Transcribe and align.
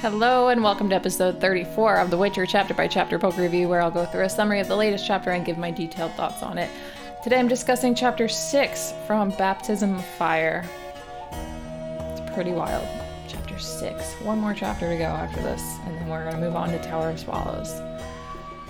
Hello, 0.00 0.46
and 0.46 0.62
welcome 0.62 0.88
to 0.90 0.94
episode 0.94 1.40
34 1.40 1.96
of 1.96 2.10
The 2.10 2.16
Witcher 2.16 2.46
chapter 2.46 2.72
by 2.72 2.86
chapter 2.86 3.18
book 3.18 3.36
review, 3.36 3.68
where 3.68 3.82
I'll 3.82 3.90
go 3.90 4.06
through 4.06 4.26
a 4.26 4.28
summary 4.28 4.60
of 4.60 4.68
the 4.68 4.76
latest 4.76 5.04
chapter 5.04 5.30
and 5.32 5.44
give 5.44 5.58
my 5.58 5.72
detailed 5.72 6.12
thoughts 6.12 6.40
on 6.40 6.56
it. 6.56 6.70
Today 7.24 7.36
I'm 7.36 7.48
discussing 7.48 7.96
chapter 7.96 8.28
6 8.28 8.94
from 9.08 9.30
Baptism 9.30 9.96
of 9.96 10.04
Fire. 10.04 10.64
It's 12.12 12.32
pretty 12.32 12.52
wild. 12.52 12.86
Chapter 13.26 13.58
6. 13.58 14.14
One 14.22 14.38
more 14.38 14.54
chapter 14.54 14.88
to 14.88 14.96
go 14.96 15.02
after 15.02 15.42
this, 15.42 15.62
and 15.84 15.96
then 15.96 16.08
we're 16.08 16.22
going 16.22 16.36
to 16.36 16.42
move 16.42 16.54
on 16.54 16.70
to 16.70 16.78
Tower 16.80 17.10
of 17.10 17.18
Swallows. 17.18 17.82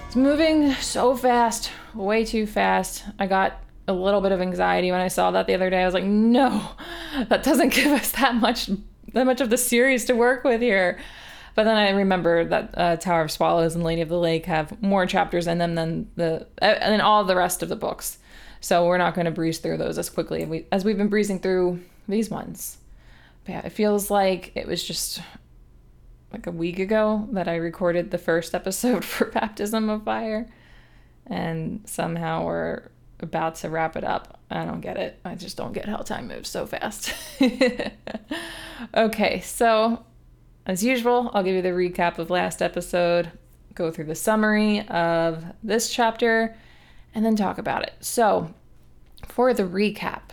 It's 0.07 0.17
moving 0.17 0.73
so 0.77 1.15
fast, 1.15 1.71
way 1.95 2.25
too 2.25 2.47
fast. 2.47 3.05
I 3.19 3.27
got 3.27 3.61
a 3.87 3.93
little 3.93 4.23
bit 4.23 4.33
of 4.33 4.41
anxiety 4.41 4.91
when 4.91 5.03
I 5.03 5.09
saw 5.09 5.31
that 5.33 5.47
the 5.47 5.53
other 5.53 5.69
day. 5.69 5.83
I 5.83 5.85
was 5.85 5.93
like, 5.93 6.05
no, 6.05 6.71
that 7.29 7.43
doesn't 7.43 7.69
give 7.75 7.93
us 7.93 8.13
that 8.13 8.35
much 8.35 8.71
that 9.15 9.25
much 9.25 9.41
of 9.41 9.51
the 9.51 9.57
series 9.57 10.05
to 10.07 10.15
work 10.15 10.45
with 10.45 10.61
here. 10.61 10.99
But 11.59 11.65
then 11.65 11.77
I 11.77 11.91
remember 11.91 12.45
that 12.45 12.75
uh, 12.79 12.97
Tower 12.99 13.23
of 13.23 13.33
Swallows 13.33 13.75
and 13.75 13.83
Lady 13.83 14.01
of 14.01 14.09
the 14.09 14.17
Lake 14.17 14.47
have 14.47 14.81
more 14.81 15.07
chapters 15.07 15.49
in 15.49 15.59
them 15.59 15.75
than 15.75 16.09
the 16.15 16.47
uh, 16.63 16.67
and 16.67 17.03
all 17.03 17.25
the 17.25 17.35
rest 17.35 17.65
of 17.65 17.69
the 17.69 17.75
books. 17.75 18.19
So 18.61 18.87
we're 18.87 18.97
not 18.97 19.17
going 19.17 19.25
to 19.25 19.33
breeze 19.33 19.59
through 19.59 19.79
those 19.79 19.99
as 19.99 20.09
quickly 20.09 20.45
as, 20.45 20.49
we, 20.49 20.67
as 20.71 20.85
we've 20.85 20.97
been 20.97 21.09
breezing 21.09 21.41
through 21.41 21.83
these 22.07 22.31
ones. 22.31 22.79
But 23.45 23.53
yeah, 23.55 23.67
it 23.67 23.71
feels 23.71 24.09
like 24.09 24.53
it 24.55 24.69
was 24.69 24.85
just 24.85 25.21
like 26.33 26.47
a 26.47 26.53
week 26.53 26.79
ago 26.79 27.27
that 27.33 27.49
I 27.49 27.57
recorded 27.57 28.13
the 28.13 28.19
first 28.19 28.55
episode 28.55 29.05
for 29.05 29.25
Baptism 29.25 29.91
of 29.91 30.05
Fire, 30.05 30.49
and 31.27 31.81
somehow 31.87 32.45
we're 32.45 32.83
about 33.19 33.57
to 33.57 33.69
wrap 33.69 33.97
it 33.97 34.05
up. 34.05 34.39
I 34.49 34.65
don't 34.65 34.81
get 34.81 34.97
it. 34.97 35.19
I 35.25 35.35
just 35.35 35.57
don't 35.57 35.73
get 35.73 35.87
how 35.87 35.97
time 35.97 36.29
moves 36.29 36.51
so 36.51 36.67
fast. 36.67 37.13
okay, 38.95 39.41
so 39.41 40.05
as 40.69 40.85
usual, 40.85 41.31
I'll 41.33 41.43
give 41.43 41.57
you 41.57 41.63
the 41.63 41.71
recap 41.71 42.19
of 42.19 42.29
last 42.29 42.61
episode, 42.61 43.33
go 43.75 43.91
through 43.91 44.05
the 44.05 44.15
summary 44.15 44.87
of 44.89 45.43
this 45.63 45.91
chapter, 45.91 46.55
and 47.15 47.25
then 47.25 47.37
talk 47.37 47.57
about 47.57 47.83
it. 47.83 47.95
So, 48.01 48.55
for 49.27 49.55
the 49.55 49.63
recap, 49.65 50.31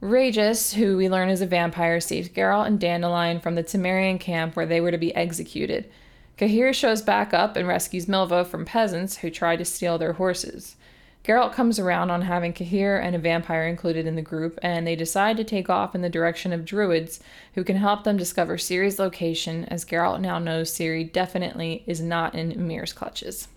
Regis, 0.00 0.72
who 0.72 0.96
we 0.96 1.10
learn 1.10 1.28
is 1.28 1.42
a 1.42 1.46
vampire, 1.46 2.00
saves 2.00 2.30
Geralt 2.30 2.66
and 2.66 2.80
Dandelion 2.80 3.38
from 3.38 3.54
the 3.54 3.62
Temerian 3.62 4.18
camp 4.18 4.56
where 4.56 4.64
they 4.64 4.80
were 4.80 4.90
to 4.90 4.98
be 4.98 5.14
executed. 5.14 5.90
Cahir 6.38 6.72
shows 6.72 7.02
back 7.02 7.34
up 7.34 7.54
and 7.54 7.68
rescues 7.68 8.06
Milva 8.06 8.46
from 8.46 8.64
peasants 8.64 9.18
who 9.18 9.28
tried 9.28 9.56
to 9.56 9.64
steal 9.66 9.98
their 9.98 10.14
horses. 10.14 10.76
Geralt 11.22 11.52
comes 11.52 11.78
around 11.78 12.10
on 12.10 12.22
having 12.22 12.54
Cahir 12.54 12.98
and 12.98 13.14
a 13.14 13.18
vampire 13.18 13.66
included 13.66 14.06
in 14.06 14.16
the 14.16 14.22
group, 14.22 14.58
and 14.62 14.86
they 14.86 14.96
decide 14.96 15.36
to 15.36 15.44
take 15.44 15.68
off 15.68 15.94
in 15.94 16.00
the 16.00 16.08
direction 16.08 16.52
of 16.52 16.64
druids 16.64 17.20
who 17.54 17.62
can 17.62 17.76
help 17.76 18.04
them 18.04 18.16
discover 18.16 18.56
Ciri's 18.56 18.98
location, 18.98 19.66
as 19.66 19.84
Geralt 19.84 20.20
now 20.20 20.38
knows 20.38 20.72
Ciri 20.72 21.12
definitely 21.12 21.84
is 21.86 22.00
not 22.00 22.34
in 22.34 22.52
Emhyr's 22.52 22.94
clutches. 22.94 23.48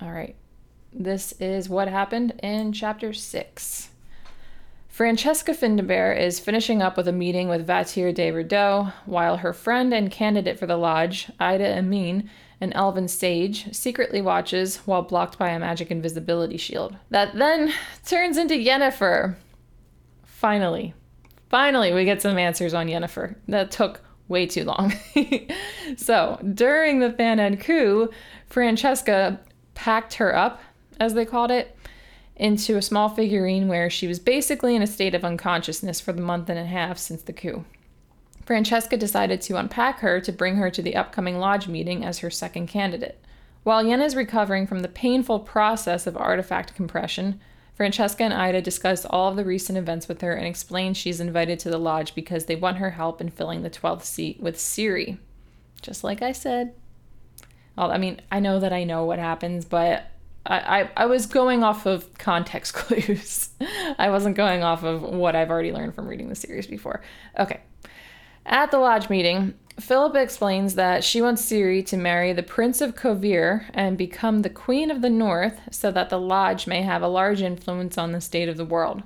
All 0.00 0.12
right, 0.12 0.36
this 0.92 1.32
is 1.40 1.68
what 1.68 1.88
happened 1.88 2.38
in 2.42 2.72
chapter 2.72 3.12
6. 3.12 3.90
Francesca 4.88 5.52
Findabair 5.52 6.16
is 6.16 6.40
finishing 6.40 6.80
up 6.82 6.96
with 6.96 7.06
a 7.06 7.12
meeting 7.12 7.48
with 7.48 7.66
Vattier 7.66 8.14
de 8.14 8.30
Rideaux, 8.30 8.92
while 9.04 9.38
her 9.38 9.52
friend 9.52 9.92
and 9.92 10.10
candidate 10.10 10.58
for 10.58 10.66
the 10.66 10.76
lodge, 10.76 11.30
Ida 11.38 11.64
Emean, 11.64 12.28
an 12.60 12.72
elven 12.72 13.08
sage, 13.08 13.72
secretly 13.74 14.20
watches 14.20 14.78
while 14.78 15.02
blocked 15.02 15.38
by 15.38 15.50
a 15.50 15.58
magic 15.58 15.90
invisibility 15.90 16.56
shield. 16.56 16.96
That 17.10 17.34
then 17.34 17.72
turns 18.04 18.36
into 18.36 18.54
Yennefer. 18.54 19.36
Finally. 20.24 20.94
Finally, 21.48 21.92
we 21.92 22.04
get 22.04 22.20
some 22.20 22.38
answers 22.38 22.74
on 22.74 22.88
Yennefer. 22.88 23.36
That 23.46 23.70
took 23.70 24.00
way 24.28 24.46
too 24.46 24.64
long. 24.64 24.92
so, 25.96 26.38
during 26.54 26.98
the 26.98 27.10
Thanedd 27.10 27.60
coup, 27.60 28.10
Francesca 28.48 29.40
packed 29.74 30.14
her 30.14 30.36
up, 30.36 30.60
as 31.00 31.14
they 31.14 31.24
called 31.24 31.50
it, 31.50 31.76
into 32.36 32.76
a 32.76 32.82
small 32.82 33.08
figurine 33.08 33.68
where 33.68 33.90
she 33.90 34.06
was 34.06 34.18
basically 34.18 34.76
in 34.76 34.82
a 34.82 34.86
state 34.86 35.14
of 35.14 35.24
unconsciousness 35.24 36.00
for 36.00 36.12
the 36.12 36.22
month 36.22 36.48
and 36.48 36.58
a 36.58 36.64
half 36.64 36.98
since 36.98 37.22
the 37.22 37.32
coup. 37.32 37.64
Francesca 38.48 38.96
decided 38.96 39.42
to 39.42 39.58
unpack 39.58 39.98
her 39.98 40.22
to 40.22 40.32
bring 40.32 40.56
her 40.56 40.70
to 40.70 40.80
the 40.80 40.96
upcoming 40.96 41.38
lodge 41.38 41.68
meeting 41.68 42.02
as 42.02 42.20
her 42.20 42.30
second 42.30 42.66
candidate. 42.66 43.22
While 43.62 43.86
Yen 43.86 44.00
is 44.00 44.16
recovering 44.16 44.66
from 44.66 44.80
the 44.80 44.88
painful 44.88 45.40
process 45.40 46.06
of 46.06 46.16
artifact 46.16 46.74
compression, 46.74 47.40
Francesca 47.74 48.24
and 48.24 48.32
Ida 48.32 48.62
discuss 48.62 49.04
all 49.04 49.28
of 49.28 49.36
the 49.36 49.44
recent 49.44 49.76
events 49.76 50.08
with 50.08 50.22
her 50.22 50.32
and 50.32 50.46
explain 50.46 50.94
she's 50.94 51.20
invited 51.20 51.58
to 51.58 51.68
the 51.68 51.76
lodge 51.76 52.14
because 52.14 52.46
they 52.46 52.56
want 52.56 52.78
her 52.78 52.92
help 52.92 53.20
in 53.20 53.28
filling 53.28 53.64
the 53.64 53.68
12th 53.68 54.04
seat 54.04 54.40
with 54.40 54.56
Ciri. 54.56 55.18
Just 55.82 56.02
like 56.02 56.22
I 56.22 56.32
said. 56.32 56.72
Well, 57.76 57.92
I 57.92 57.98
mean, 57.98 58.22
I 58.32 58.40
know 58.40 58.60
that 58.60 58.72
I 58.72 58.82
know 58.82 59.04
what 59.04 59.18
happens, 59.18 59.66
but 59.66 60.10
I, 60.46 60.80
I, 60.80 60.90
I 60.96 61.04
was 61.04 61.26
going 61.26 61.62
off 61.62 61.84
of 61.84 62.16
context 62.16 62.72
clues. 62.72 63.50
I 63.98 64.08
wasn't 64.08 64.36
going 64.36 64.62
off 64.62 64.84
of 64.84 65.02
what 65.02 65.36
I've 65.36 65.50
already 65.50 65.70
learned 65.70 65.94
from 65.94 66.08
reading 66.08 66.30
the 66.30 66.34
series 66.34 66.66
before. 66.66 67.02
Okay, 67.38 67.60
at 68.48 68.70
the 68.70 68.78
lodge 68.78 69.08
meeting, 69.08 69.54
Philippa 69.78 70.20
explains 70.20 70.74
that 70.74 71.04
she 71.04 71.22
wants 71.22 71.44
Ciri 71.44 71.86
to 71.86 71.96
marry 71.96 72.32
the 72.32 72.42
Prince 72.42 72.80
of 72.80 72.96
Kovir 72.96 73.66
and 73.72 73.96
become 73.96 74.42
the 74.42 74.50
Queen 74.50 74.90
of 74.90 75.02
the 75.02 75.10
North 75.10 75.60
so 75.70 75.92
that 75.92 76.10
the 76.10 76.18
lodge 76.18 76.66
may 76.66 76.82
have 76.82 77.02
a 77.02 77.08
large 77.08 77.42
influence 77.42 77.96
on 77.96 78.10
the 78.10 78.20
state 78.20 78.48
of 78.48 78.56
the 78.56 78.64
world. 78.64 79.04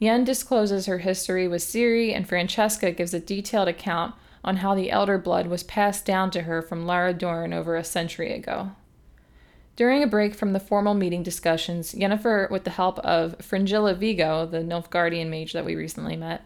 Yen 0.00 0.24
discloses 0.24 0.86
her 0.86 0.98
history 0.98 1.46
with 1.46 1.62
Ciri, 1.62 2.14
and 2.14 2.28
Francesca 2.28 2.90
gives 2.90 3.14
a 3.14 3.20
detailed 3.20 3.68
account 3.68 4.14
on 4.42 4.56
how 4.56 4.74
the 4.74 4.90
elder 4.90 5.16
blood 5.16 5.46
was 5.46 5.62
passed 5.62 6.04
down 6.04 6.30
to 6.32 6.42
her 6.42 6.60
from 6.60 6.84
Lara 6.84 7.14
Dorren 7.14 7.54
over 7.54 7.76
a 7.76 7.84
century 7.84 8.32
ago. 8.32 8.72
During 9.76 10.02
a 10.02 10.08
break 10.08 10.34
from 10.34 10.52
the 10.52 10.60
formal 10.60 10.94
meeting 10.94 11.22
discussions, 11.22 11.94
Yennefer, 11.94 12.50
with 12.50 12.64
the 12.64 12.70
help 12.70 12.98
of 13.00 13.36
Fringilla 13.40 13.94
Vigo, 13.94 14.46
the 14.46 14.58
Nilfgaardian 14.58 15.28
mage 15.28 15.52
that 15.52 15.64
we 15.64 15.74
recently 15.74 16.16
met, 16.16 16.44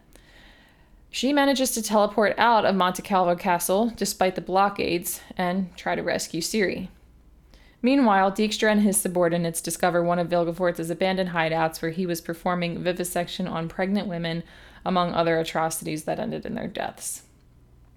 she 1.10 1.32
manages 1.32 1.70
to 1.72 1.82
teleport 1.82 2.34
out 2.38 2.64
of 2.64 2.74
Monte 2.74 3.02
Calvo 3.02 3.34
Castle 3.34 3.92
despite 3.96 4.34
the 4.34 4.40
blockades 4.40 5.20
and 5.36 5.74
try 5.76 5.94
to 5.94 6.02
rescue 6.02 6.40
Ciri. 6.40 6.88
Meanwhile, 7.80 8.32
Dijkstra 8.32 8.72
and 8.72 8.82
his 8.82 8.96
subordinates 8.96 9.60
discover 9.60 10.02
one 10.02 10.18
of 10.18 10.28
Vilgefortz's 10.28 10.90
abandoned 10.90 11.30
hideouts 11.30 11.80
where 11.80 11.92
he 11.92 12.06
was 12.06 12.20
performing 12.20 12.82
vivisection 12.82 13.46
on 13.46 13.68
pregnant 13.68 14.08
women, 14.08 14.42
among 14.84 15.12
other 15.12 15.38
atrocities 15.38 16.04
that 16.04 16.18
ended 16.18 16.44
in 16.44 16.54
their 16.54 16.66
deaths. 16.66 17.22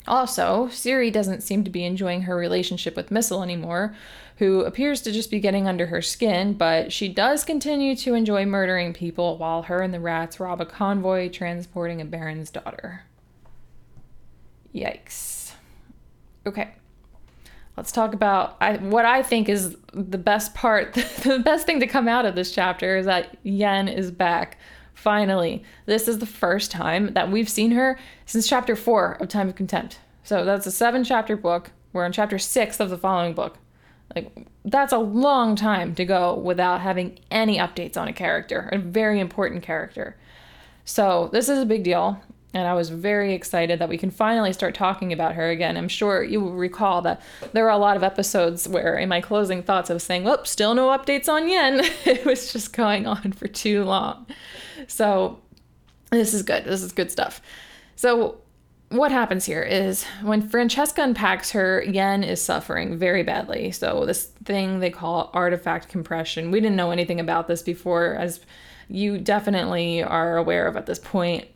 Also, 0.07 0.67
Ciri 0.67 1.11
doesn't 1.11 1.41
seem 1.41 1.63
to 1.63 1.69
be 1.69 1.85
enjoying 1.85 2.23
her 2.23 2.35
relationship 2.35 2.95
with 2.95 3.11
Mistle 3.11 3.43
anymore, 3.43 3.95
who 4.37 4.61
appears 4.61 5.01
to 5.01 5.11
just 5.11 5.29
be 5.29 5.39
getting 5.39 5.67
under 5.67 5.85
her 5.87 6.01
skin, 6.01 6.53
but 6.53 6.91
she 6.91 7.07
does 7.07 7.43
continue 7.43 7.95
to 7.97 8.15
enjoy 8.15 8.45
murdering 8.45 8.93
people 8.93 9.37
while 9.37 9.63
her 9.63 9.81
and 9.81 9.93
the 9.93 9.99
rats 9.99 10.39
rob 10.39 10.59
a 10.59 10.65
convoy 10.65 11.29
transporting 11.29 12.01
a 12.01 12.05
baron's 12.05 12.49
daughter. 12.49 13.03
Yikes. 14.73 15.53
Okay. 16.45 16.71
Let's 17.77 17.91
talk 17.91 18.13
about 18.13 18.57
I, 18.59 18.77
what 18.77 19.05
I 19.05 19.23
think 19.23 19.47
is 19.47 19.77
the 19.93 20.17
best 20.17 20.53
part. 20.55 20.93
the 21.23 21.41
best 21.43 21.65
thing 21.65 21.79
to 21.79 21.87
come 21.87 22.07
out 22.07 22.25
of 22.25 22.35
this 22.35 22.53
chapter 22.53 22.97
is 22.97 23.05
that 23.05 23.37
Yen 23.43 23.87
is 23.87 24.11
back. 24.11 24.57
Finally, 25.01 25.63
this 25.87 26.07
is 26.07 26.19
the 26.19 26.27
first 26.27 26.69
time 26.69 27.13
that 27.13 27.31
we've 27.31 27.49
seen 27.49 27.71
her 27.71 27.97
since 28.27 28.47
chapter 28.47 28.75
four 28.75 29.13
of 29.13 29.27
Time 29.27 29.49
of 29.49 29.55
Contempt. 29.55 29.97
So 30.23 30.45
that's 30.45 30.67
a 30.67 30.71
seven 30.71 31.03
chapter 31.03 31.35
book. 31.35 31.71
We're 31.91 32.05
on 32.05 32.11
chapter 32.11 32.37
six 32.37 32.79
of 32.79 32.91
the 32.91 32.99
following 32.99 33.33
book. 33.33 33.57
Like, 34.15 34.47
that's 34.63 34.93
a 34.93 34.99
long 34.99 35.55
time 35.55 35.95
to 35.95 36.05
go 36.05 36.35
without 36.35 36.81
having 36.81 37.17
any 37.31 37.57
updates 37.57 37.97
on 37.97 38.07
a 38.07 38.13
character, 38.13 38.69
a 38.71 38.77
very 38.77 39.19
important 39.19 39.63
character. 39.63 40.17
So, 40.85 41.31
this 41.33 41.49
is 41.49 41.57
a 41.57 41.65
big 41.65 41.83
deal. 41.83 42.21
And 42.53 42.67
I 42.67 42.75
was 42.75 42.89
very 42.89 43.33
excited 43.33 43.79
that 43.79 43.89
we 43.89 43.97
can 43.97 44.11
finally 44.11 44.53
start 44.53 44.75
talking 44.75 45.11
about 45.11 45.33
her 45.33 45.49
again. 45.49 45.77
I'm 45.77 45.87
sure 45.87 46.21
you 46.21 46.41
will 46.41 46.53
recall 46.53 47.01
that 47.01 47.23
there 47.53 47.63
were 47.63 47.69
a 47.71 47.77
lot 47.77 47.97
of 47.97 48.03
episodes 48.03 48.67
where, 48.67 48.97
in 48.97 49.09
my 49.09 49.21
closing 49.21 49.63
thoughts, 49.63 49.89
I 49.89 49.95
was 49.95 50.03
saying, 50.03 50.25
"Whoop, 50.25 50.45
still 50.45 50.75
no 50.75 50.89
updates 50.89 51.27
on 51.27 51.49
Yen." 51.49 51.79
it 52.05 52.23
was 52.23 52.53
just 52.53 52.73
going 52.73 53.07
on 53.07 53.31
for 53.31 53.47
too 53.47 53.83
long. 53.83 54.27
So, 54.87 55.39
this 56.11 56.33
is 56.33 56.43
good. 56.43 56.65
This 56.65 56.83
is 56.83 56.91
good 56.91 57.11
stuff. 57.11 57.41
So, 57.95 58.37
what 58.89 59.11
happens 59.11 59.45
here 59.45 59.61
is 59.63 60.03
when 60.21 60.47
Francesca 60.47 61.01
unpacks 61.01 61.51
her, 61.51 61.81
Yen 61.83 62.23
is 62.23 62.41
suffering 62.41 62.97
very 62.97 63.23
badly. 63.23 63.71
So, 63.71 64.05
this 64.05 64.25
thing 64.43 64.79
they 64.79 64.89
call 64.89 65.29
artifact 65.33 65.87
compression, 65.87 66.51
we 66.51 66.59
didn't 66.59 66.75
know 66.75 66.91
anything 66.91 67.19
about 67.19 67.47
this 67.47 67.61
before, 67.61 68.15
as 68.15 68.41
you 68.89 69.17
definitely 69.17 70.03
are 70.03 70.37
aware 70.37 70.67
of 70.67 70.75
at 70.75 70.85
this 70.85 70.99
point. 70.99 71.47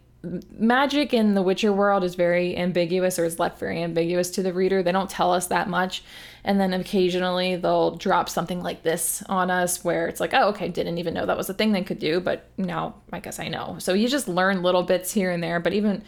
Magic 0.58 1.14
in 1.14 1.36
the 1.36 1.42
Witcher 1.42 1.72
world 1.72 2.04
is 2.04 2.16
very 2.16 2.58
ambiguous 2.58 3.20
or 3.20 3.26
is 3.26 3.38
left 3.38 3.60
very 3.60 3.84
ambiguous 3.84 4.32
to 4.32 4.42
the 4.42 4.54
reader. 4.54 4.82
They 4.82 4.92
don't 4.92 5.10
tell 5.10 5.32
us 5.32 5.48
that 5.48 5.70
much. 5.70 6.04
And 6.46 6.62
then 6.62 6.74
occasionally 6.74 7.56
they'll 7.56 7.96
drop 7.96 8.30
something 8.30 8.62
like 8.62 8.84
this 8.84 9.24
on 9.28 9.50
us 9.50 9.84
where 9.84 10.08
it's 10.08 10.20
like, 10.20 10.34
oh, 10.34 10.50
okay, 10.50 10.70
didn't 10.70 11.00
even 11.00 11.16
know 11.16 11.26
that 11.26 11.36
was 11.36 11.50
a 11.50 11.56
thing 11.56 11.72
they 11.72 11.82
could 11.82 11.98
do, 11.98 12.20
but 12.20 12.48
now 12.56 12.96
I 13.12 13.20
guess 13.20 13.40
I 13.40 13.48
know. 13.48 13.78
So 13.80 13.94
you 13.94 14.08
just 14.08 14.28
learn 14.28 14.62
little 14.62 14.84
bits 14.84 15.12
here 15.12 15.32
and 15.32 15.42
there. 15.42 15.60
But 15.60 15.74
even 15.74 16.04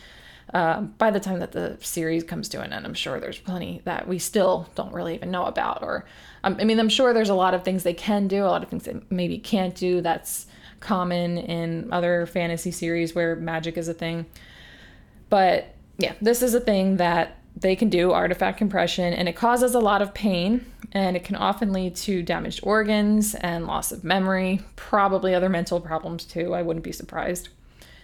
uh, 0.53 0.81
by 0.81 1.09
the 1.09 1.19
time 1.19 1.39
that 1.39 1.53
the 1.53 1.77
series 1.81 2.23
comes 2.23 2.49
to 2.49 2.61
an 2.61 2.71
end, 2.71 2.85
I'm 2.85 2.93
sure 2.93 3.19
there's 3.19 3.39
plenty 3.39 3.81
that 3.85 4.07
we 4.07 4.19
still 4.19 4.69
don't 4.75 4.93
really 4.93 5.15
even 5.15 5.31
know 5.31 5.45
about. 5.45 5.81
Or, 5.81 6.05
um, 6.43 6.55
I 6.59 6.65
mean, 6.65 6.79
I'm 6.79 6.87
sure 6.87 7.13
there's 7.13 7.29
a 7.29 7.35
lot 7.35 7.55
of 7.55 7.63
things 7.63 7.81
they 7.81 7.95
can 7.95 8.27
do, 8.27 8.43
a 8.43 8.45
lot 8.45 8.61
of 8.61 8.69
things 8.69 8.83
they 8.83 9.01
maybe 9.09 9.39
can't 9.39 9.73
do. 9.73 10.01
That's 10.01 10.45
common 10.79 11.39
in 11.39 11.91
other 11.91 12.27
fantasy 12.27 12.69
series 12.69 13.15
where 13.15 13.35
magic 13.35 13.75
is 13.75 13.87
a 13.87 13.93
thing. 13.95 14.27
But 15.29 15.73
yeah, 15.97 16.13
this 16.21 16.43
is 16.43 16.53
a 16.53 16.59
thing 16.59 16.97
that 16.97 17.37
they 17.59 17.75
can 17.75 17.89
do 17.89 18.11
artifact 18.11 18.57
compression, 18.57 19.13
and 19.13 19.27
it 19.27 19.35
causes 19.35 19.73
a 19.73 19.79
lot 19.79 20.01
of 20.01 20.13
pain, 20.13 20.65
and 20.91 21.15
it 21.17 21.23
can 21.23 21.35
often 21.35 21.73
lead 21.73 21.95
to 21.95 22.21
damaged 22.21 22.59
organs 22.61 23.33
and 23.35 23.65
loss 23.65 23.91
of 23.91 24.03
memory, 24.03 24.61
probably 24.75 25.33
other 25.33 25.49
mental 25.49 25.81
problems 25.81 26.23
too. 26.23 26.53
I 26.53 26.61
wouldn't 26.61 26.85
be 26.85 26.91
surprised. 26.91 27.49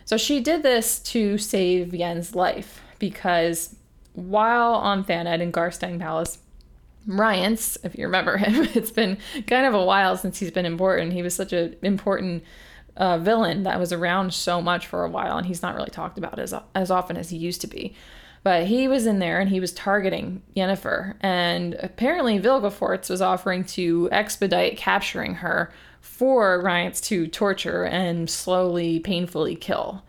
So 0.05 0.17
she 0.17 0.39
did 0.39 0.63
this 0.63 0.99
to 0.99 1.37
save 1.37 1.93
Yen's 1.93 2.35
life 2.35 2.81
because 2.99 3.75
while 4.13 4.73
on 4.73 5.03
Thanedd 5.03 5.39
in 5.39 5.51
Garstang 5.51 5.99
Palace, 5.99 6.39
Rience, 7.05 7.77
if 7.83 7.97
you 7.97 8.05
remember 8.05 8.37
him, 8.37 8.67
it's 8.73 8.91
been 8.91 9.17
kind 9.45 9.65
of 9.65 9.73
a 9.73 9.83
while 9.83 10.17
since 10.17 10.39
he's 10.39 10.51
been 10.51 10.65
important. 10.65 11.13
He 11.13 11.21
was 11.21 11.35
such 11.35 11.53
an 11.53 11.75
important 11.83 12.43
uh, 12.97 13.17
villain 13.19 13.63
that 13.63 13.79
was 13.79 13.91
around 13.91 14.33
so 14.33 14.61
much 14.61 14.87
for 14.87 15.03
a 15.03 15.09
while, 15.09 15.37
and 15.37 15.45
he's 15.45 15.61
not 15.61 15.75
really 15.75 15.89
talked 15.89 16.17
about 16.17 16.39
as 16.39 16.53
as 16.75 16.89
often 16.89 17.17
as 17.17 17.29
he 17.29 17.37
used 17.37 17.61
to 17.61 17.67
be. 17.67 17.95
But 18.43 18.67
he 18.67 18.89
was 18.89 19.05
in 19.05 19.19
there 19.19 19.39
and 19.39 19.49
he 19.49 19.61
was 19.61 19.71
targeting 19.71 20.43
Yennefer, 20.55 21.15
and 21.21 21.75
apparently 21.75 22.39
Vilgefortz 22.39 23.09
was 23.09 23.21
offering 23.21 23.63
to 23.65 24.09
expedite 24.11 24.77
capturing 24.77 25.35
her 25.35 25.71
for 26.01 26.61
Rience 26.61 26.99
to 27.01 27.27
torture 27.27 27.85
and 27.85 28.29
slowly, 28.29 28.99
painfully 28.99 29.55
kill. 29.55 30.03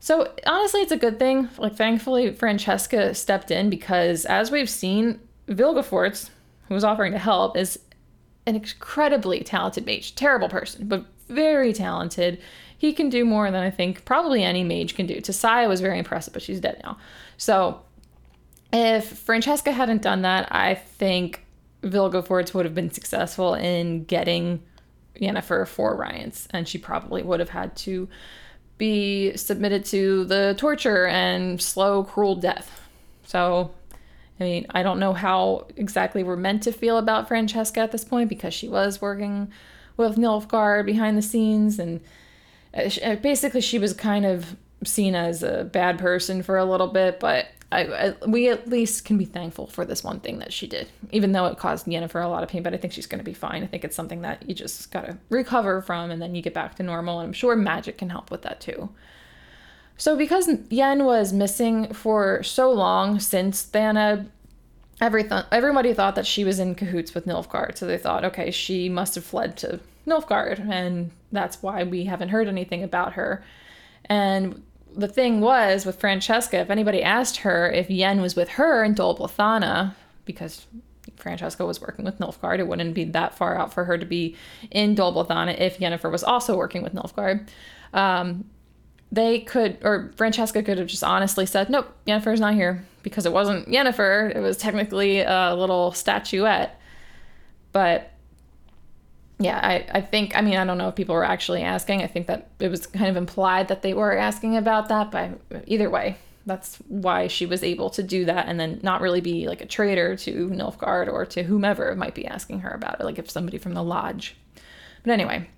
So 0.00 0.34
honestly, 0.46 0.82
it's 0.82 0.92
a 0.92 0.98
good 0.98 1.18
thing. 1.18 1.48
Like, 1.56 1.74
thankfully, 1.74 2.32
Francesca 2.34 3.14
stepped 3.14 3.50
in 3.50 3.70
because, 3.70 4.26
as 4.26 4.50
we've 4.50 4.68
seen, 4.68 5.20
Vilgefortz, 5.48 6.28
who 6.68 6.74
was 6.74 6.84
offering 6.84 7.12
to 7.12 7.18
help, 7.18 7.56
is 7.56 7.78
an 8.44 8.56
incredibly 8.56 9.42
talented 9.44 9.86
mage. 9.86 10.14
Terrible 10.14 10.48
person, 10.48 10.88
but 10.88 11.06
very 11.28 11.72
talented. 11.72 12.38
He 12.82 12.92
can 12.92 13.10
do 13.10 13.24
more 13.24 13.48
than 13.52 13.62
I 13.62 13.70
think 13.70 14.04
probably 14.04 14.42
any 14.42 14.64
mage 14.64 14.96
can 14.96 15.06
do. 15.06 15.20
Tissaia 15.20 15.68
was 15.68 15.80
very 15.80 16.00
impressive, 16.00 16.32
but 16.32 16.42
she's 16.42 16.58
dead 16.58 16.80
now. 16.82 16.98
So 17.36 17.80
if 18.72 19.06
Francesca 19.06 19.70
hadn't 19.70 20.02
done 20.02 20.22
that, 20.22 20.48
I 20.50 20.74
think 20.74 21.44
Vilgefortz 21.84 22.52
would 22.54 22.64
have 22.64 22.74
been 22.74 22.90
successful 22.90 23.54
in 23.54 24.02
getting 24.02 24.64
Yennefer 25.14 25.64
for 25.68 25.94
Rience, 25.94 26.48
and 26.50 26.66
she 26.66 26.76
probably 26.76 27.22
would 27.22 27.38
have 27.38 27.50
had 27.50 27.76
to 27.76 28.08
be 28.78 29.36
submitted 29.36 29.84
to 29.84 30.24
the 30.24 30.56
torture 30.58 31.06
and 31.06 31.62
slow, 31.62 32.02
cruel 32.02 32.34
death. 32.34 32.80
So, 33.24 33.70
I 34.40 34.42
mean, 34.42 34.66
I 34.70 34.82
don't 34.82 34.98
know 34.98 35.12
how 35.12 35.68
exactly 35.76 36.24
we're 36.24 36.34
meant 36.34 36.64
to 36.64 36.72
feel 36.72 36.98
about 36.98 37.28
Francesca 37.28 37.78
at 37.78 37.92
this 37.92 38.02
point 38.02 38.28
because 38.28 38.52
she 38.52 38.68
was 38.68 39.00
working 39.00 39.52
with 39.96 40.16
Nilfgaard 40.16 40.84
behind 40.84 41.16
the 41.16 41.22
scenes, 41.22 41.78
and 41.78 42.00
Uh, 42.76 42.90
uh, 43.02 43.16
basically 43.16 43.60
she 43.60 43.78
was 43.78 43.92
kind 43.92 44.24
of 44.24 44.56
seen 44.84 45.14
as 45.14 45.42
a 45.42 45.64
bad 45.64 45.98
person 45.98 46.42
for 46.42 46.56
a 46.56 46.64
little 46.64 46.88
bit, 46.88 47.20
but 47.20 47.46
I, 47.70 47.80
I, 47.80 48.14
we 48.26 48.48
at 48.48 48.68
least 48.68 49.04
can 49.04 49.16
be 49.16 49.24
thankful 49.24 49.66
for 49.66 49.84
this 49.84 50.04
one 50.04 50.20
thing 50.20 50.38
that 50.40 50.52
she 50.52 50.66
did, 50.66 50.88
even 51.10 51.32
though 51.32 51.46
it 51.46 51.58
caused 51.58 51.86
Yennefer 51.86 52.22
a 52.22 52.28
lot 52.28 52.42
of 52.42 52.48
pain. 52.48 52.62
But 52.62 52.74
I 52.74 52.76
think 52.76 52.92
she's 52.92 53.06
going 53.06 53.18
to 53.20 53.24
be 53.24 53.32
fine. 53.32 53.62
I 53.62 53.66
think 53.66 53.84
it's 53.84 53.96
something 53.96 54.20
that 54.22 54.46
you 54.46 54.54
just 54.54 54.90
got 54.90 55.06
to 55.06 55.16
recover 55.30 55.80
from, 55.80 56.10
and 56.10 56.20
then 56.20 56.34
you 56.34 56.42
get 56.42 56.52
back 56.54 56.74
to 56.76 56.82
normal. 56.82 57.20
And 57.20 57.28
I'm 57.28 57.32
sure 57.32 57.56
magic 57.56 57.98
can 57.98 58.10
help 58.10 58.30
with 58.30 58.42
that 58.42 58.60
too. 58.60 58.90
So 59.96 60.16
because 60.16 60.50
Yen 60.68 61.04
was 61.04 61.32
missing 61.32 61.92
for 61.94 62.42
so 62.42 62.70
long 62.70 63.20
since 63.20 63.64
Thanedd, 63.64 64.28
everything 65.00 65.42
everybody 65.50 65.94
thought 65.94 66.14
that 66.16 66.26
she 66.26 66.44
was 66.44 66.58
in 66.58 66.74
cahoots 66.74 67.14
with 67.14 67.26
Nilfgaard. 67.26 67.78
So 67.78 67.86
they 67.86 67.98
thought, 67.98 68.24
okay, 68.24 68.50
she 68.50 68.88
must 68.88 69.14
have 69.14 69.24
fled 69.24 69.56
to 69.58 69.80
Nilfgaard, 70.06 70.68
and 70.70 71.10
that's 71.30 71.62
why 71.62 71.84
we 71.84 72.04
haven't 72.04 72.30
heard 72.30 72.48
anything 72.48 72.82
about 72.82 73.14
her. 73.14 73.44
And 74.06 74.62
the 74.94 75.08
thing 75.08 75.40
was 75.40 75.86
with 75.86 76.00
Francesca, 76.00 76.58
if 76.58 76.70
anybody 76.70 77.02
asked 77.02 77.38
her 77.38 77.70
if 77.70 77.90
Yen 77.90 78.20
was 78.20 78.36
with 78.36 78.50
her 78.50 78.84
in 78.84 78.94
Dol 78.94 79.16
Blathanna, 79.16 79.94
because 80.24 80.66
Francesca 81.16 81.64
was 81.64 81.80
working 81.80 82.04
with 82.04 82.18
Nilfgaard, 82.18 82.58
it 82.58 82.66
wouldn't 82.66 82.94
be 82.94 83.04
that 83.04 83.34
far 83.34 83.56
out 83.56 83.72
for 83.72 83.84
her 83.84 83.96
to 83.96 84.06
be 84.06 84.36
in 84.70 84.94
Dol 84.94 85.14
Blathanna 85.14 85.58
if 85.58 85.78
Yennefer 85.78 86.10
was 86.10 86.24
also 86.24 86.56
working 86.56 86.82
with 86.82 86.94
Nilfgaard. 86.94 87.48
Um, 87.94 88.44
they 89.10 89.40
could, 89.40 89.78
or 89.82 90.10
Francesca 90.16 90.62
could 90.62 90.78
have 90.78 90.86
just 90.86 91.04
honestly 91.04 91.44
said, 91.44 91.68
nope, 91.68 91.94
Yennefer's 92.06 92.40
not 92.40 92.54
here 92.54 92.84
because 93.02 93.26
it 93.26 93.32
wasn't 93.32 93.68
Yennefer. 93.68 94.34
It 94.34 94.40
was 94.40 94.56
technically 94.56 95.20
a 95.20 95.54
little 95.54 95.92
statuette. 95.92 96.80
But 97.72 98.11
yeah, 99.44 99.58
I, 99.62 99.98
I 99.98 100.00
think, 100.00 100.36
I 100.36 100.40
mean, 100.40 100.56
I 100.56 100.64
don't 100.64 100.78
know 100.78 100.88
if 100.88 100.94
people 100.94 101.14
were 101.14 101.24
actually 101.24 101.62
asking. 101.62 102.02
I 102.02 102.06
think 102.06 102.26
that 102.26 102.48
it 102.58 102.68
was 102.68 102.86
kind 102.86 103.08
of 103.08 103.16
implied 103.16 103.68
that 103.68 103.82
they 103.82 103.94
were 103.94 104.16
asking 104.16 104.56
about 104.56 104.88
that, 104.88 105.10
but 105.10 105.40
either 105.66 105.90
way, 105.90 106.16
that's 106.44 106.76
why 106.88 107.28
she 107.28 107.46
was 107.46 107.62
able 107.62 107.90
to 107.90 108.02
do 108.02 108.24
that 108.24 108.48
and 108.48 108.58
then 108.58 108.80
not 108.82 109.00
really 109.00 109.20
be 109.20 109.46
like 109.46 109.60
a 109.60 109.66
traitor 109.66 110.16
to 110.16 110.48
Nilfgaard 110.48 111.12
or 111.12 111.24
to 111.26 111.42
whomever 111.44 111.94
might 111.94 112.14
be 112.14 112.26
asking 112.26 112.60
her 112.60 112.70
about 112.70 113.00
it, 113.00 113.04
like 113.04 113.18
if 113.18 113.30
somebody 113.30 113.58
from 113.58 113.74
the 113.74 113.82
lodge. 113.82 114.36
But 115.04 115.12
anyway, 115.12 115.48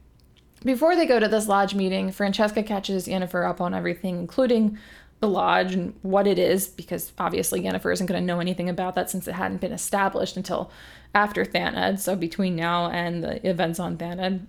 before 0.64 0.96
they 0.96 1.06
go 1.06 1.20
to 1.20 1.28
this 1.28 1.48
lodge 1.48 1.74
meeting, 1.74 2.10
Francesca 2.10 2.62
catches 2.62 3.06
Yennefer 3.06 3.48
up 3.48 3.60
on 3.60 3.74
everything, 3.74 4.18
including 4.18 4.78
the 5.24 5.30
lodge 5.30 5.74
and 5.74 5.94
what 6.02 6.26
it 6.26 6.38
is, 6.38 6.68
because 6.68 7.12
obviously 7.18 7.62
Yennefer 7.62 7.92
isn't 7.92 8.06
going 8.06 8.20
to 8.20 8.26
know 8.26 8.40
anything 8.40 8.68
about 8.68 8.94
that 8.94 9.08
since 9.08 9.26
it 9.26 9.32
hadn't 9.32 9.62
been 9.62 9.72
established 9.72 10.36
until 10.36 10.70
after 11.14 11.44
Thanedd, 11.46 11.98
so 11.98 12.14
between 12.14 12.54
now 12.54 12.90
and 12.90 13.24
the 13.24 13.48
events 13.48 13.80
on 13.80 13.96
Thanedd. 13.96 14.44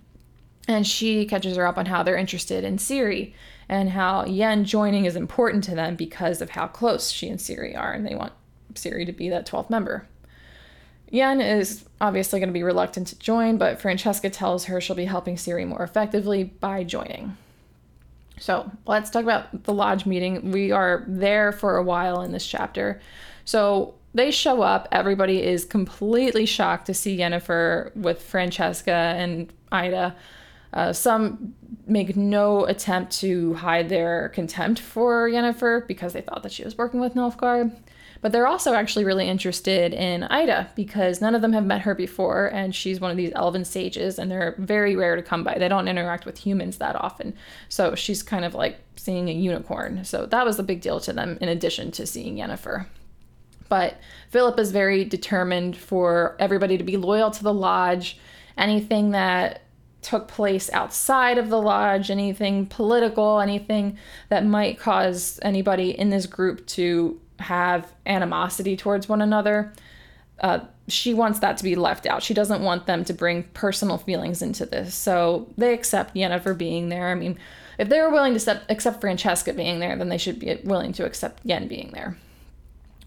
And 0.68 0.86
she 0.86 1.24
catches 1.24 1.56
her 1.56 1.66
up 1.66 1.78
on 1.78 1.86
how 1.86 2.02
they're 2.02 2.16
interested 2.16 2.62
in 2.62 2.76
Ciri 2.76 3.32
and 3.68 3.90
how 3.90 4.26
Yen 4.26 4.64
joining 4.64 5.06
is 5.06 5.16
important 5.16 5.64
to 5.64 5.74
them 5.74 5.96
because 5.96 6.42
of 6.42 6.50
how 6.50 6.66
close 6.66 7.10
she 7.10 7.28
and 7.28 7.38
Ciri 7.38 7.76
are, 7.76 7.92
and 7.92 8.06
they 8.06 8.14
want 8.14 8.32
Ciri 8.74 9.06
to 9.06 9.12
be 9.12 9.30
that 9.30 9.46
12th 9.46 9.70
member. 9.70 10.06
Yen 11.10 11.40
is 11.40 11.84
obviously 12.00 12.38
going 12.40 12.48
to 12.48 12.52
be 12.52 12.64
reluctant 12.64 13.06
to 13.06 13.18
join, 13.18 13.56
but 13.56 13.80
Francesca 13.80 14.28
tells 14.28 14.66
her 14.66 14.80
she'll 14.80 14.96
be 14.96 15.06
helping 15.06 15.36
Ciri 15.36 15.66
more 15.66 15.82
effectively 15.82 16.44
by 16.44 16.84
joining. 16.84 17.36
So 18.38 18.70
let's 18.86 19.10
talk 19.10 19.22
about 19.22 19.64
the 19.64 19.72
lodge 19.72 20.06
meeting. 20.06 20.50
We 20.50 20.70
are 20.72 21.04
there 21.06 21.52
for 21.52 21.76
a 21.76 21.82
while 21.82 22.20
in 22.20 22.32
this 22.32 22.46
chapter. 22.46 23.00
So 23.44 23.94
they 24.14 24.30
show 24.30 24.62
up. 24.62 24.88
Everybody 24.92 25.42
is 25.42 25.64
completely 25.64 26.46
shocked 26.46 26.86
to 26.86 26.94
see 26.94 27.18
Yennefer 27.18 27.94
with 27.96 28.22
Francesca 28.22 28.92
and 28.92 29.52
Ida. 29.72 30.16
Uh, 30.72 30.92
some 30.92 31.54
make 31.86 32.16
no 32.16 32.64
attempt 32.64 33.12
to 33.20 33.54
hide 33.54 33.88
their 33.88 34.30
contempt 34.30 34.80
for 34.80 35.28
Yennefer 35.28 35.86
because 35.86 36.12
they 36.12 36.20
thought 36.20 36.42
that 36.42 36.52
she 36.52 36.64
was 36.64 36.76
working 36.76 37.00
with 37.00 37.14
Nilfgaard. 37.14 37.74
But 38.26 38.32
they're 38.32 38.48
also 38.48 38.74
actually 38.74 39.04
really 39.04 39.28
interested 39.28 39.94
in 39.94 40.24
Ida 40.24 40.72
because 40.74 41.20
none 41.20 41.36
of 41.36 41.42
them 41.42 41.52
have 41.52 41.64
met 41.64 41.82
her 41.82 41.94
before, 41.94 42.48
and 42.48 42.74
she's 42.74 43.00
one 43.00 43.12
of 43.12 43.16
these 43.16 43.30
elven 43.36 43.64
sages, 43.64 44.18
and 44.18 44.28
they're 44.28 44.56
very 44.58 44.96
rare 44.96 45.14
to 45.14 45.22
come 45.22 45.44
by. 45.44 45.58
They 45.58 45.68
don't 45.68 45.86
interact 45.86 46.26
with 46.26 46.38
humans 46.38 46.78
that 46.78 46.96
often. 46.96 47.36
So 47.68 47.94
she's 47.94 48.24
kind 48.24 48.44
of 48.44 48.52
like 48.52 48.80
seeing 48.96 49.28
a 49.28 49.32
unicorn. 49.32 50.04
So 50.04 50.26
that 50.26 50.44
was 50.44 50.58
a 50.58 50.64
big 50.64 50.80
deal 50.80 50.98
to 50.98 51.12
them, 51.12 51.38
in 51.40 51.48
addition 51.48 51.92
to 51.92 52.04
seeing 52.04 52.34
Yennefer. 52.34 52.86
But 53.68 54.00
Philip 54.30 54.58
is 54.58 54.72
very 54.72 55.04
determined 55.04 55.76
for 55.76 56.34
everybody 56.40 56.76
to 56.78 56.82
be 56.82 56.96
loyal 56.96 57.30
to 57.30 57.44
the 57.44 57.54
lodge. 57.54 58.18
Anything 58.58 59.12
that 59.12 59.62
took 60.02 60.26
place 60.26 60.68
outside 60.72 61.38
of 61.38 61.48
the 61.48 61.62
lodge, 61.62 62.10
anything 62.10 62.66
political, 62.66 63.38
anything 63.38 63.96
that 64.30 64.44
might 64.44 64.80
cause 64.80 65.38
anybody 65.42 65.90
in 65.96 66.10
this 66.10 66.26
group 66.26 66.66
to 66.66 67.20
have 67.38 67.92
animosity 68.06 68.76
towards 68.76 69.08
one 69.08 69.22
another, 69.22 69.72
uh, 70.40 70.60
she 70.88 71.14
wants 71.14 71.40
that 71.40 71.56
to 71.56 71.64
be 71.64 71.74
left 71.74 72.06
out. 72.06 72.22
She 72.22 72.34
doesn't 72.34 72.62
want 72.62 72.86
them 72.86 73.04
to 73.04 73.12
bring 73.12 73.44
personal 73.54 73.98
feelings 73.98 74.42
into 74.42 74.66
this. 74.66 74.94
So 74.94 75.48
they 75.56 75.72
accept 75.72 76.14
Yennefer 76.14 76.56
being 76.56 76.88
there. 76.88 77.08
I 77.08 77.14
mean, 77.14 77.38
if 77.78 77.88
they 77.88 78.00
were 78.00 78.10
willing 78.10 78.32
to 78.32 78.36
accept, 78.36 78.70
accept 78.70 79.00
Francesca 79.00 79.52
being 79.52 79.80
there, 79.80 79.96
then 79.96 80.08
they 80.08 80.18
should 80.18 80.38
be 80.38 80.58
willing 80.64 80.92
to 80.94 81.04
accept 81.04 81.44
Yen 81.44 81.68
being 81.68 81.90
there. 81.92 82.16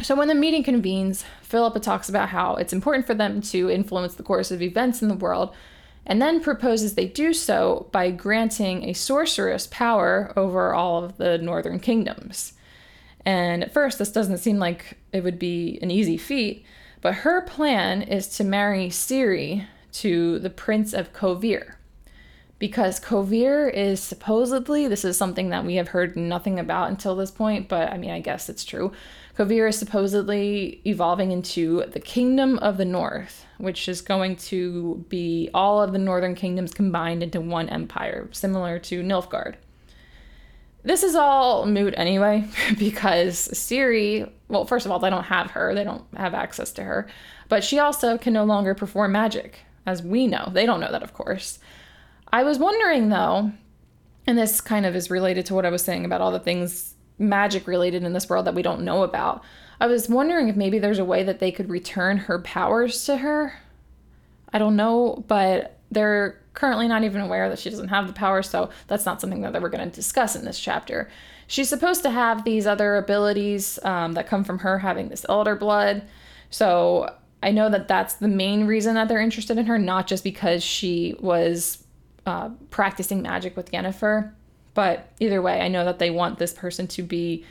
So, 0.01 0.15
when 0.15 0.29
the 0.29 0.35
meeting 0.35 0.63
convenes, 0.63 1.25
Philippa 1.41 1.81
talks 1.81 2.07
about 2.07 2.29
how 2.29 2.55
it's 2.55 2.71
important 2.71 3.05
for 3.05 3.13
them 3.13 3.41
to 3.41 3.69
influence 3.69 4.15
the 4.15 4.23
course 4.23 4.49
of 4.49 4.61
events 4.61 5.01
in 5.01 5.09
the 5.09 5.15
world, 5.15 5.53
and 6.05 6.21
then 6.21 6.39
proposes 6.39 6.95
they 6.95 7.07
do 7.07 7.33
so 7.33 7.89
by 7.91 8.09
granting 8.09 8.85
a 8.85 8.93
sorceress 8.93 9.67
power 9.67 10.31
over 10.37 10.73
all 10.73 11.03
of 11.03 11.17
the 11.17 11.37
northern 11.37 11.79
kingdoms. 11.79 12.53
And 13.25 13.63
at 13.63 13.73
first, 13.73 13.99
this 13.99 14.11
doesn't 14.11 14.37
seem 14.39 14.57
like 14.57 14.97
it 15.11 15.23
would 15.23 15.37
be 15.39 15.77
an 15.81 15.91
easy 15.91 16.17
feat, 16.17 16.65
but 17.01 17.15
her 17.15 17.41
plan 17.41 18.01
is 18.01 18.27
to 18.37 18.43
marry 18.43 18.87
Ciri 18.89 19.65
to 19.93 20.39
the 20.39 20.49
Prince 20.49 20.93
of 20.93 21.13
Kovir. 21.13 21.73
because 22.59 22.99
Kovir 22.99 23.73
is 23.73 24.01
supposedly, 24.01 24.87
this 24.87 25.05
is 25.05 25.17
something 25.17 25.49
that 25.49 25.65
we 25.65 25.75
have 25.75 25.87
heard 25.87 26.17
nothing 26.17 26.59
about 26.59 26.89
until 26.89 27.15
this 27.15 27.31
point, 27.31 27.69
but 27.69 27.91
I 27.91 27.97
mean, 27.97 28.11
I 28.11 28.19
guess 28.19 28.49
it's 28.49 28.65
true. 28.65 28.91
Kovir 29.37 29.69
is 29.69 29.79
supposedly 29.79 30.81
evolving 30.85 31.31
into 31.31 31.85
the 31.93 32.01
Kingdom 32.01 32.59
of 32.59 32.75
the 32.75 32.83
North, 32.83 33.45
which 33.57 33.87
is 33.87 34.01
going 34.01 34.35
to 34.35 35.05
be 35.07 35.49
all 35.53 35.81
of 35.81 35.93
the 35.93 35.97
northern 35.97 36.35
kingdoms 36.35 36.73
combined 36.73 37.23
into 37.23 37.39
one 37.39 37.69
empire, 37.69 38.27
similar 38.33 38.77
to 38.79 39.01
Nilfgaard. 39.01 39.55
This 40.83 41.03
is 41.03 41.15
all 41.15 41.65
moot 41.65 41.93
anyway, 41.97 42.45
because 42.77 43.49
Ciri, 43.49 44.29
well, 44.47 44.65
first 44.65 44.85
of 44.85 44.91
all, 44.91 44.99
they 44.99 45.09
don't 45.09 45.23
have 45.25 45.51
her, 45.51 45.75
they 45.75 45.83
don't 45.83 46.05
have 46.15 46.33
access 46.33 46.71
to 46.73 46.83
her, 46.83 47.07
but 47.49 47.63
she 47.63 47.79
also 47.79 48.17
can 48.17 48.33
no 48.33 48.43
longer 48.45 48.73
perform 48.73 49.11
magic, 49.11 49.59
as 49.85 50.01
we 50.01 50.27
know. 50.27 50.49
They 50.53 50.65
don't 50.65 50.79
know 50.79 50.91
that, 50.91 51.03
of 51.03 51.13
course. 51.13 51.59
I 52.31 52.43
was 52.43 52.59
wondering 52.59 53.09
though, 53.09 53.51
and 54.27 54.37
this 54.37 54.61
kind 54.61 54.85
of 54.85 54.95
is 54.95 55.09
related 55.09 55.45
to 55.47 55.55
what 55.55 55.65
I 55.65 55.69
was 55.69 55.83
saying 55.83 56.05
about 56.05 56.21
all 56.21 56.31
the 56.31 56.39
things 56.39 56.93
magic 57.17 57.67
related 57.67 58.03
in 58.03 58.13
this 58.13 58.29
world 58.29 58.45
that 58.45 58.55
we 58.55 58.61
don't 58.61 58.81
know 58.81 59.03
about. 59.03 59.43
I 59.81 59.87
was 59.87 60.07
wondering 60.09 60.47
if 60.47 60.55
maybe 60.55 60.79
there's 60.79 60.99
a 60.99 61.05
way 61.05 61.23
that 61.23 61.39
they 61.39 61.51
could 61.51 61.69
return 61.69 62.17
her 62.17 62.39
powers 62.39 63.05
to 63.05 63.17
her. 63.17 63.59
I 64.53 64.59
don't 64.59 64.75
know, 64.75 65.23
but 65.27 65.77
they're 65.91 66.38
currently 66.53 66.87
not 66.87 67.03
even 67.03 67.21
aware 67.21 67.49
that 67.49 67.59
she 67.59 67.69
doesn't 67.69 67.89
have 67.89 68.07
the 68.07 68.13
power, 68.13 68.41
so 68.41 68.69
that's 68.87 69.05
not 69.05 69.21
something 69.21 69.41
that 69.41 69.61
we're 69.61 69.69
going 69.69 69.89
to 69.89 69.95
discuss 69.95 70.35
in 70.35 70.45
this 70.45 70.59
chapter. 70.59 71.09
She's 71.47 71.69
supposed 71.69 72.03
to 72.03 72.09
have 72.11 72.43
these 72.43 72.67
other 72.67 72.95
abilities 72.97 73.79
um, 73.83 74.13
that 74.13 74.27
come 74.27 74.43
from 74.43 74.59
her 74.59 74.79
having 74.79 75.09
this 75.09 75.25
elder 75.29 75.55
blood. 75.55 76.03
So 76.49 77.15
I 77.41 77.51
know 77.51 77.69
that 77.69 77.87
that's 77.87 78.15
the 78.15 78.27
main 78.27 78.67
reason 78.67 78.95
that 78.95 79.07
they're 79.07 79.21
interested 79.21 79.57
in 79.57 79.65
her, 79.65 79.77
not 79.77 80.07
just 80.07 80.23
because 80.23 80.63
she 80.63 81.15
was 81.19 81.83
uh, 82.25 82.49
practicing 82.69 83.21
magic 83.21 83.55
with 83.55 83.71
Yennefer. 83.71 84.31
But 84.73 85.11
either 85.19 85.41
way, 85.41 85.61
I 85.61 85.67
know 85.67 85.85
that 85.85 85.99
they 85.99 86.09
want 86.09 86.39
this 86.39 86.53
person 86.53 86.87
to 86.87 87.03
be 87.03 87.45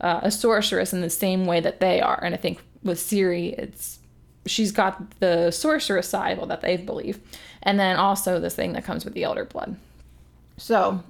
uh, 0.00 0.20
a 0.22 0.30
sorceress 0.30 0.92
in 0.92 1.00
the 1.00 1.10
same 1.10 1.46
way 1.46 1.60
that 1.60 1.80
they 1.80 2.00
are. 2.00 2.22
And 2.22 2.34
I 2.34 2.38
think 2.38 2.60
with 2.82 2.98
Ciri, 2.98 3.52
it's 3.58 3.99
she's 4.46 4.72
got 4.72 5.18
the 5.20 5.50
sorceress 5.50 6.08
side, 6.08 6.38
well, 6.38 6.46
that 6.46 6.60
they 6.60 6.76
believe, 6.76 7.18
and 7.62 7.78
then 7.78 7.96
also 7.96 8.40
this 8.40 8.54
thing 8.54 8.72
that 8.72 8.84
comes 8.84 9.04
with 9.04 9.14
the 9.14 9.24
elder 9.24 9.44
blood. 9.44 9.76
So 10.56 11.02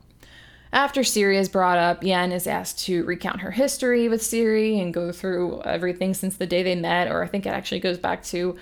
after 0.72 1.00
Ciri 1.00 1.36
is 1.36 1.48
brought 1.48 1.78
up, 1.78 2.04
Yen 2.04 2.32
is 2.32 2.46
asked 2.46 2.80
to 2.84 3.04
recount 3.04 3.40
her 3.40 3.50
history 3.50 4.08
with 4.08 4.20
Ciri 4.20 4.80
and 4.80 4.94
go 4.94 5.10
through 5.10 5.62
everything 5.62 6.14
since 6.14 6.36
the 6.36 6.46
day 6.46 6.62
they 6.62 6.76
met, 6.76 7.10
or 7.10 7.22
I 7.22 7.26
think 7.26 7.46
it 7.46 7.50
actually 7.50 7.80
goes 7.80 7.98
back 7.98 8.22
to 8.24 8.56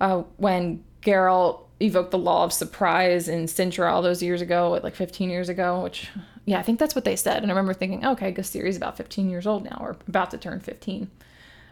uh, 0.00 0.22
when 0.36 0.84
Geralt 1.02 1.62
evoked 1.80 2.12
the 2.12 2.18
law 2.18 2.44
of 2.44 2.52
surprise 2.52 3.28
in 3.28 3.46
Cintra 3.46 3.90
all 3.90 4.02
those 4.02 4.22
years 4.22 4.40
ago, 4.40 4.78
like 4.82 4.94
15 4.94 5.30
years 5.30 5.48
ago, 5.48 5.80
which, 5.82 6.08
yeah, 6.44 6.58
I 6.58 6.62
think 6.62 6.78
that's 6.78 6.94
what 6.94 7.04
they 7.04 7.16
said. 7.16 7.42
And 7.42 7.46
I 7.50 7.54
remember 7.54 7.74
thinking, 7.74 8.06
okay, 8.06 8.30
guess 8.30 8.50
Ciri's 8.50 8.76
about 8.76 8.96
15 8.96 9.28
years 9.28 9.46
old 9.46 9.64
now, 9.64 9.78
or 9.80 9.96
about 10.06 10.30
to 10.32 10.38
turn 10.38 10.60
15. 10.60 11.10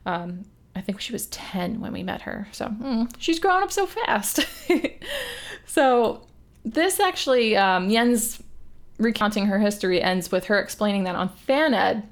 Um, 0.05 0.45
I 0.77 0.83
think 0.83 1.01
she 1.01 1.13
was 1.13 1.27
10 1.29 1.81
when 1.81 1.93
we 1.93 2.03
met 2.03 2.23
her. 2.23 2.47
So 2.53 2.67
mm, 2.67 3.11
she's 3.19 3.39
grown 3.39 3.63
up 3.63 3.73
so 3.73 3.87
fast. 3.87 4.47
so 5.67 6.23
this 6.65 7.01
actually, 7.01 7.57
um, 7.57 7.89
Yen's 7.89 8.43
recounting 8.99 9.47
her 9.47 9.59
history 9.59 10.03
ends 10.03 10.31
with 10.31 10.45
her 10.47 10.59
explaining 10.59 11.05
that 11.05 11.17
on 11.17 11.31
Thanedd, 11.49 12.05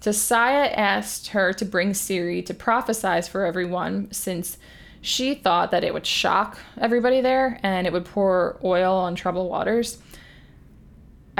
Tissaia 0.00 0.72
asked 0.76 1.28
her 1.28 1.52
to 1.52 1.64
bring 1.64 1.92
Ciri 1.92 2.44
to 2.46 2.54
prophesize 2.54 3.28
for 3.28 3.44
everyone 3.44 4.10
since 4.10 4.58
she 5.02 5.34
thought 5.34 5.70
that 5.70 5.84
it 5.84 5.94
would 5.94 6.06
shock 6.06 6.58
everybody 6.78 7.20
there 7.20 7.60
and 7.62 7.86
it 7.86 7.92
would 7.92 8.04
pour 8.04 8.58
oil 8.64 8.94
on 8.96 9.14
troubled 9.14 9.48
waters. 9.48 9.98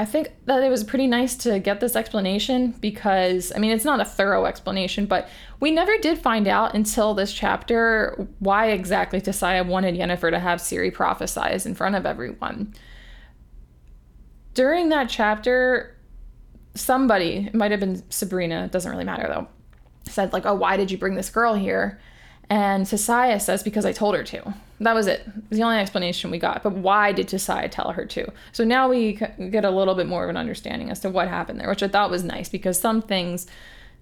I 0.01 0.05
think 0.05 0.31
that 0.45 0.63
it 0.63 0.69
was 0.69 0.83
pretty 0.83 1.05
nice 1.05 1.35
to 1.35 1.59
get 1.59 1.79
this 1.79 1.95
explanation 1.95 2.71
because, 2.81 3.53
I 3.55 3.59
mean, 3.59 3.69
it's 3.69 3.85
not 3.85 3.99
a 3.99 4.05
thorough 4.05 4.45
explanation, 4.45 5.05
but 5.05 5.29
we 5.59 5.69
never 5.69 5.95
did 5.99 6.17
find 6.17 6.47
out 6.47 6.73
until 6.73 7.13
this 7.13 7.31
chapter 7.31 8.27
why 8.39 8.71
exactly 8.71 9.21
Tissaia 9.21 9.63
wanted 9.63 9.93
Yennefer 9.93 10.31
to 10.31 10.39
have 10.39 10.57
Ciri 10.57 10.91
prophesize 10.91 11.67
in 11.67 11.75
front 11.75 11.93
of 11.93 12.07
everyone. 12.07 12.73
During 14.55 14.89
that 14.89 15.07
chapter, 15.07 15.95
somebody, 16.73 17.45
it 17.45 17.53
might 17.53 17.69
have 17.69 17.79
been 17.79 18.01
Sabrina, 18.09 18.69
doesn't 18.69 18.89
really 18.89 19.05
matter 19.05 19.27
though, 19.27 19.47
said, 20.11 20.33
like, 20.33 20.47
oh, 20.47 20.55
why 20.55 20.77
did 20.77 20.89
you 20.89 20.97
bring 20.97 21.13
this 21.13 21.29
girl 21.29 21.53
here? 21.53 21.99
And 22.49 22.87
Tissaia 22.87 23.39
says, 23.39 23.61
because 23.61 23.85
I 23.85 23.91
told 23.91 24.15
her 24.15 24.23
to. 24.23 24.55
That 24.81 24.95
was 24.95 25.07
it. 25.07 25.21
it 25.27 25.49
was 25.49 25.57
the 25.57 25.63
only 25.63 25.77
explanation 25.77 26.31
we 26.31 26.39
got. 26.39 26.63
But 26.63 26.73
why 26.73 27.11
did 27.11 27.27
Tissaia 27.27 27.69
tell 27.69 27.91
her 27.91 28.05
to? 28.05 28.31
So 28.51 28.63
now 28.63 28.89
we 28.89 29.13
get 29.13 29.65
a 29.65 29.71
little 29.71 29.95
bit 29.95 30.07
more 30.07 30.23
of 30.23 30.29
an 30.29 30.37
understanding 30.37 30.89
as 30.89 30.99
to 31.01 31.09
what 31.09 31.27
happened 31.27 31.59
there, 31.59 31.69
which 31.69 31.83
I 31.83 31.87
thought 31.87 32.09
was 32.09 32.23
nice 32.23 32.49
because 32.49 32.79
some 32.79 33.01
things 33.01 33.47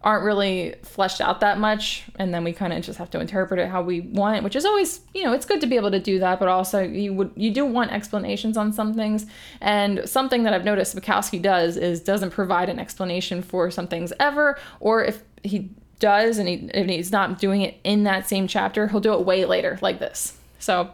aren't 0.02 0.24
really 0.24 0.76
fleshed 0.82 1.20
out 1.20 1.42
that 1.42 1.60
much 1.60 2.06
and 2.16 2.34
then 2.34 2.46
we 2.46 2.54
kind 2.54 2.72
of 2.72 2.82
just 2.82 2.98
have 2.98 3.10
to 3.10 3.20
interpret 3.20 3.60
it 3.60 3.68
how 3.68 3.82
we 3.82 4.00
want 4.00 4.42
which 4.46 4.56
is 4.56 4.64
always 4.64 5.02
you 5.14 5.22
know 5.22 5.34
it's 5.34 5.46
good 5.46 5.60
to 5.60 5.68
be 5.68 5.76
able 5.76 5.92
to 5.92 6.00
do 6.00 6.20
that 6.20 6.40
but 6.40 6.48
also 6.48 6.82
you 6.82 7.14
would 7.14 7.30
you 7.36 7.52
do 7.52 7.66
want 7.66 7.92
explanations 7.92 8.56
on 8.56 8.72
some 8.72 8.94
things 8.94 9.26
and 9.60 10.08
something 10.08 10.44
that 10.44 10.54
i've 10.54 10.64
noticed 10.64 10.96
Sapkowski 10.96 11.42
does 11.42 11.76
is 11.76 12.00
doesn't 12.00 12.30
provide 12.30 12.70
an 12.70 12.80
explanation 12.80 13.42
for 13.42 13.70
some 13.70 13.88
things 13.90 14.14
ever 14.22 14.58
or 14.80 15.04
if 15.04 15.22
he 15.44 15.70
does 16.00 16.38
and, 16.38 16.48
he, 16.50 16.70
and 16.74 16.90
he's 16.90 17.12
not 17.12 17.40
doing 17.40 17.62
it 17.62 17.80
in 17.84 18.04
that 18.04 18.28
same 18.28 18.48
chapter, 18.48 18.88
he'll 18.88 19.00
do 19.00 19.14
it 19.14 19.26
way 19.26 19.46
later, 19.46 19.78
like 19.82 20.00
this. 20.00 20.36
So 20.60 20.92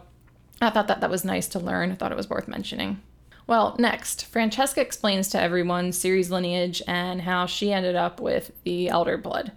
I 0.60 0.70
thought 0.70 0.88
that 0.88 1.00
that 1.00 1.10
was 1.10 1.24
nice 1.24 1.48
to 1.48 1.58
learn. 1.58 1.92
I 1.92 1.94
thought 1.96 2.12
it 2.12 2.16
was 2.16 2.30
worth 2.30 2.48
mentioning. 2.48 3.02
Well, 3.46 3.76
next, 3.78 4.24
Francesca 4.26 4.80
explains 4.80 5.28
to 5.28 5.40
everyone 5.40 5.90
Ciri's 5.90 6.30
lineage 6.30 6.82
and 6.88 7.22
how 7.22 7.46
she 7.46 7.72
ended 7.72 7.94
up 7.94 8.20
with 8.20 8.50
the 8.64 8.88
Elder 8.88 9.16
Blood. 9.16 9.52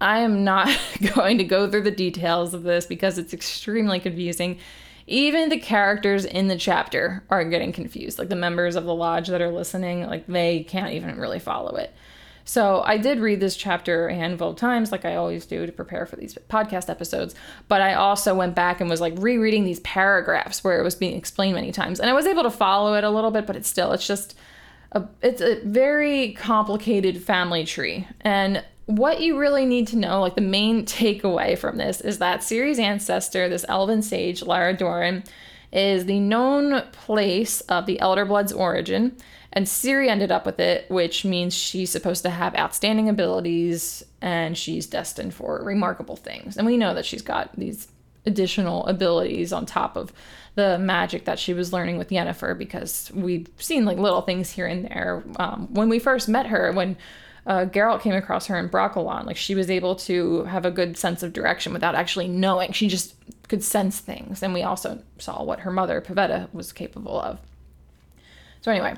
I 0.00 0.20
am 0.20 0.44
not 0.44 0.68
going 1.14 1.38
to 1.38 1.44
go 1.44 1.70
through 1.70 1.82
the 1.82 1.90
details 1.90 2.54
of 2.54 2.62
this 2.62 2.86
because 2.86 3.18
it's 3.18 3.34
extremely 3.34 4.00
confusing. 4.00 4.58
Even 5.06 5.48
the 5.48 5.58
characters 5.58 6.24
in 6.24 6.48
the 6.48 6.56
chapter 6.56 7.24
are 7.30 7.44
getting 7.44 7.72
confused. 7.72 8.18
Like 8.18 8.28
the 8.28 8.36
members 8.36 8.76
of 8.76 8.84
the 8.84 8.94
lodge 8.94 9.28
that 9.28 9.42
are 9.42 9.50
listening, 9.50 10.06
like 10.06 10.26
they 10.26 10.64
can't 10.64 10.92
even 10.92 11.18
really 11.18 11.38
follow 11.38 11.76
it. 11.76 11.94
So 12.48 12.82
I 12.86 12.96
did 12.96 13.20
read 13.20 13.40
this 13.40 13.56
chapter 13.56 14.08
a 14.08 14.14
handful 14.14 14.48
of 14.50 14.56
times, 14.56 14.90
like 14.90 15.04
I 15.04 15.16
always 15.16 15.44
do 15.44 15.66
to 15.66 15.70
prepare 15.70 16.06
for 16.06 16.16
these 16.16 16.34
podcast 16.48 16.88
episodes. 16.88 17.34
But 17.68 17.82
I 17.82 17.92
also 17.92 18.34
went 18.34 18.54
back 18.54 18.80
and 18.80 18.88
was 18.88 19.02
like 19.02 19.12
rereading 19.18 19.64
these 19.64 19.80
paragraphs 19.80 20.64
where 20.64 20.80
it 20.80 20.82
was 20.82 20.94
being 20.94 21.14
explained 21.14 21.56
many 21.56 21.72
times, 21.72 22.00
and 22.00 22.08
I 22.08 22.14
was 22.14 22.24
able 22.24 22.44
to 22.44 22.50
follow 22.50 22.94
it 22.94 23.04
a 23.04 23.10
little 23.10 23.30
bit, 23.30 23.46
but 23.46 23.54
it's 23.54 23.68
still 23.68 23.92
it's 23.92 24.06
just 24.06 24.34
a 24.92 25.04
it's 25.20 25.42
a 25.42 25.60
very 25.62 26.32
complicated 26.32 27.22
family 27.22 27.66
tree 27.66 28.08
and 28.22 28.64
what 28.86 29.20
you 29.20 29.38
really 29.38 29.66
need 29.66 29.86
to 29.88 29.98
know, 29.98 30.18
like 30.22 30.34
the 30.34 30.40
main 30.40 30.86
takeaway 30.86 31.58
from 31.58 31.76
this, 31.76 32.00
is 32.00 32.18
that 32.20 32.40
Ciri's 32.40 32.78
ancestor, 32.78 33.46
this 33.46 33.66
elven 33.68 34.00
sage, 34.00 34.42
Lara 34.42 34.74
Dorren, 34.74 35.26
is 35.72 36.06
the 36.06 36.20
known 36.20 36.82
place 36.92 37.60
of 37.62 37.86
the 37.86 38.00
Elder 38.00 38.24
Blood's 38.24 38.52
origin. 38.52 39.16
And 39.52 39.66
Ciri 39.66 40.08
ended 40.08 40.30
up 40.30 40.44
with 40.44 40.60
it, 40.60 40.90
which 40.90 41.24
means 41.24 41.54
she's 41.54 41.90
supposed 41.90 42.22
to 42.22 42.30
have 42.30 42.54
outstanding 42.54 43.08
abilities 43.08 44.04
and 44.20 44.56
she's 44.56 44.86
destined 44.86 45.34
for 45.34 45.62
remarkable 45.62 46.16
things. 46.16 46.56
And 46.56 46.66
we 46.66 46.76
know 46.76 46.94
that 46.94 47.06
she's 47.06 47.22
got 47.22 47.56
these 47.56 47.88
additional 48.26 48.86
abilities 48.86 49.52
on 49.52 49.64
top 49.64 49.96
of 49.96 50.12
the 50.54 50.78
magic 50.78 51.24
that 51.24 51.38
she 51.38 51.54
was 51.54 51.72
learning 51.72 51.98
with 51.98 52.10
Yennefer 52.10 52.56
because 52.56 53.10
we've 53.14 53.48
seen 53.58 53.84
like 53.84 53.96
little 53.96 54.22
things 54.22 54.50
here 54.50 54.66
and 54.66 54.84
there. 54.84 55.24
Um, 55.36 55.68
when 55.72 55.88
we 55.88 55.98
first 55.98 56.28
met 56.28 56.46
her, 56.46 56.72
when 56.72 56.96
uh, 57.48 57.64
Geralt 57.64 58.02
came 58.02 58.14
across 58.14 58.46
her 58.46 58.58
in 58.58 58.68
Brokilon, 58.68 59.24
like 59.24 59.38
she 59.38 59.54
was 59.54 59.70
able 59.70 59.96
to 59.96 60.44
have 60.44 60.66
a 60.66 60.70
good 60.70 60.98
sense 60.98 61.22
of 61.22 61.32
direction 61.32 61.72
without 61.72 61.94
actually 61.94 62.28
knowing. 62.28 62.72
She 62.72 62.88
just 62.88 63.14
could 63.48 63.64
sense 63.64 63.98
things. 64.00 64.42
And 64.42 64.52
we 64.52 64.62
also 64.62 65.02
saw 65.16 65.42
what 65.42 65.60
her 65.60 65.70
mother, 65.70 66.02
Pavetta, 66.02 66.52
was 66.52 66.72
capable 66.72 67.18
of. 67.18 67.38
So, 68.60 68.70
anyway, 68.70 68.96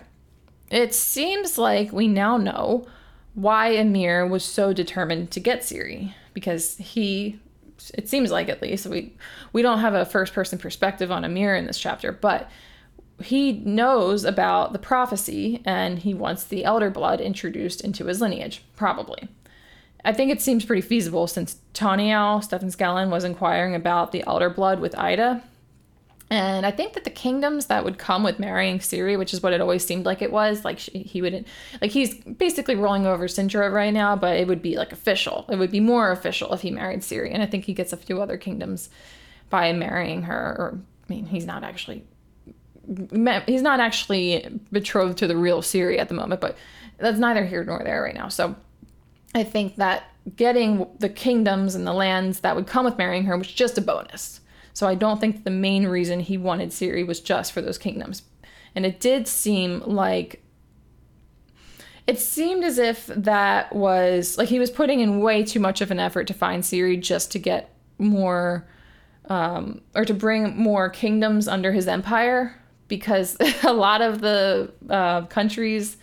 it 0.69 0.93
seems 0.95 1.59
like 1.59 1.93
we 1.93 2.09
now 2.09 2.37
know 2.37 2.89
why 3.35 3.71
Emhyr 3.77 4.29
was 4.29 4.45
so 4.45 4.73
determined 4.73 5.31
to 5.31 5.41
get 5.41 5.61
Ciri 5.61 6.13
because 6.35 6.77
he 6.79 7.39
it 7.95 8.09
seems 8.09 8.31
like 8.31 8.49
at 8.49 8.61
least 8.61 8.87
we 8.87 9.15
we 9.53 9.63
don't 9.63 9.79
have 9.79 9.95
a 9.95 10.05
first 10.05 10.35
person 10.35 10.59
perspective 10.59 11.13
on 11.13 11.23
Emhyr 11.23 11.57
in 11.57 11.67
this 11.67 11.79
chapter, 11.79 12.11
but 12.11 12.51
he 13.23 13.53
knows 13.53 14.25
about 14.25 14.73
the 14.73 14.79
prophecy 14.79 15.63
and 15.65 15.99
he 16.01 16.15
wants 16.15 16.45
the 16.45 16.65
elder 16.65 16.91
blood 16.91 17.21
introduced 17.21 17.81
into 17.81 18.07
his 18.07 18.21
lineage, 18.21 18.63
probably. 18.77 19.29
I 20.05 20.13
think 20.13 20.31
it 20.31 20.41
seems 20.41 20.65
pretty 20.65 20.83
feasible 20.83 21.27
since 21.27 21.59
Tawny 21.75 22.11
Owl, 22.11 22.41
Stefan 22.43 22.71
Skellen, 22.71 23.11
was 23.11 23.25
inquiring 23.25 23.75
about 23.75 24.13
the 24.13 24.25
elder 24.27 24.49
blood 24.49 24.81
with 24.81 24.99
Ida, 24.99 25.43
and 26.33 26.65
I 26.65 26.71
think 26.71 26.93
that 26.93 27.03
the 27.03 27.11
kingdoms 27.11 27.67
that 27.67 27.85
would 27.85 27.99
come 27.99 28.23
with 28.23 28.39
marrying 28.39 28.79
Ciri, 28.79 29.19
which 29.19 29.35
is 29.35 29.43
what 29.43 29.53
it 29.53 29.61
always 29.61 29.85
seemed 29.85 30.07
like 30.07 30.23
it 30.23 30.31
was, 30.31 30.65
like 30.65 30.79
she, 30.79 30.93
he 30.93 31.21
would, 31.21 31.45
like 31.83 31.91
he's 31.91 32.15
basically 32.23 32.77
rolling 32.77 33.05
over 33.05 33.27
Cintra 33.27 33.73
right 33.73 33.93
now, 33.93 34.15
but 34.15 34.37
it 34.37 34.47
would 34.47 34.63
be 34.63 34.77
like 34.77 34.93
official. 34.93 35.45
It 35.49 35.57
would 35.57 35.73
be 35.73 35.81
more 35.81 36.13
official 36.13 36.53
if 36.53 36.61
he 36.61 36.71
married 36.71 37.01
Ciri. 37.01 37.35
And 37.35 37.43
I 37.43 37.47
think 37.47 37.65
he 37.65 37.75
gets 37.75 37.93
a 37.93 37.97
few 37.97 38.23
other 38.23 38.37
kingdoms 38.37 38.91
by 39.51 39.73
marrying 39.73 40.23
her. 40.23 40.57
Or, 40.57 40.79
I 40.79 41.13
mean, 41.13 41.27
he's 41.27 41.47
not 41.47 41.65
actually 41.65 42.05
he's 43.47 43.63
not 43.63 43.81
actually 43.81 44.61
betrothed 44.73 45.19
to 45.19 45.27
the 45.27 45.37
real 45.37 45.63
Ciri 45.63 45.99
at 45.99 46.09
the 46.09 46.15
moment, 46.15 46.41
but 46.41 46.57
that's 46.99 47.19
neither 47.19 47.45
here 47.45 47.65
nor 47.65 47.83
there 47.85 48.03
right 48.03 48.15
now. 48.15 48.29
So 48.29 48.57
I 49.35 49.45
think 49.45 49.77
that 49.77 50.05
getting 50.37 50.87
the 50.99 51.09
kingdoms 51.09 51.75
and 51.75 51.87
the 51.87 51.93
lands 51.93 52.41
that 52.41 52.57
would 52.57 52.67
come 52.67 52.85
with 52.85 52.99
marrying 52.99 53.25
her 53.25 53.37
was 53.37 53.51
just 53.51 53.79
a 53.79 53.81
bonus. 53.81 54.41
So 54.73 54.87
I 54.87 54.95
don't 54.95 55.21
think 55.21 55.45
the 55.45 55.51
main 55.51 55.87
reason 55.87 56.21
he 56.21 56.37
wanted 56.37 56.71
Ciri 56.71 57.07
was 57.07 57.21
just 57.21 57.53
for 57.53 57.63
those 57.63 57.79
kingdoms. 57.79 58.23
And 58.75 58.87
it 58.87 59.01
did 59.01 59.27
seem 59.27 59.81
like 59.81 60.43
it 62.07 62.19
seemed 62.19 62.65
as 62.65 62.79
if 62.79 63.07
that 63.07 63.75
was 63.75 64.37
like 64.37 64.49
he 64.49 64.59
was 64.59 64.71
putting 64.71 65.01
in 65.01 65.21
way 65.21 65.45
too 65.45 65.61
much 65.61 65.81
of 65.81 65.91
an 65.91 66.01
effort 66.01 66.27
to 66.27 66.35
find 66.35 66.63
Ciri 66.63 67.01
just 67.01 67.31
to 67.33 67.39
get 67.39 67.75
more 67.99 68.67
um, 69.27 69.81
or 69.95 70.05
to 70.05 70.15
bring 70.15 70.57
more 70.57 70.89
kingdoms 70.89 71.47
under 71.47 71.73
his 71.73 71.87
empire 71.87 72.57
because 72.91 73.39
a 73.63 73.73
lot 73.73 74.03
of 74.03 74.21
the 74.21 74.71
uh, 74.91 75.23
countries 75.23 75.97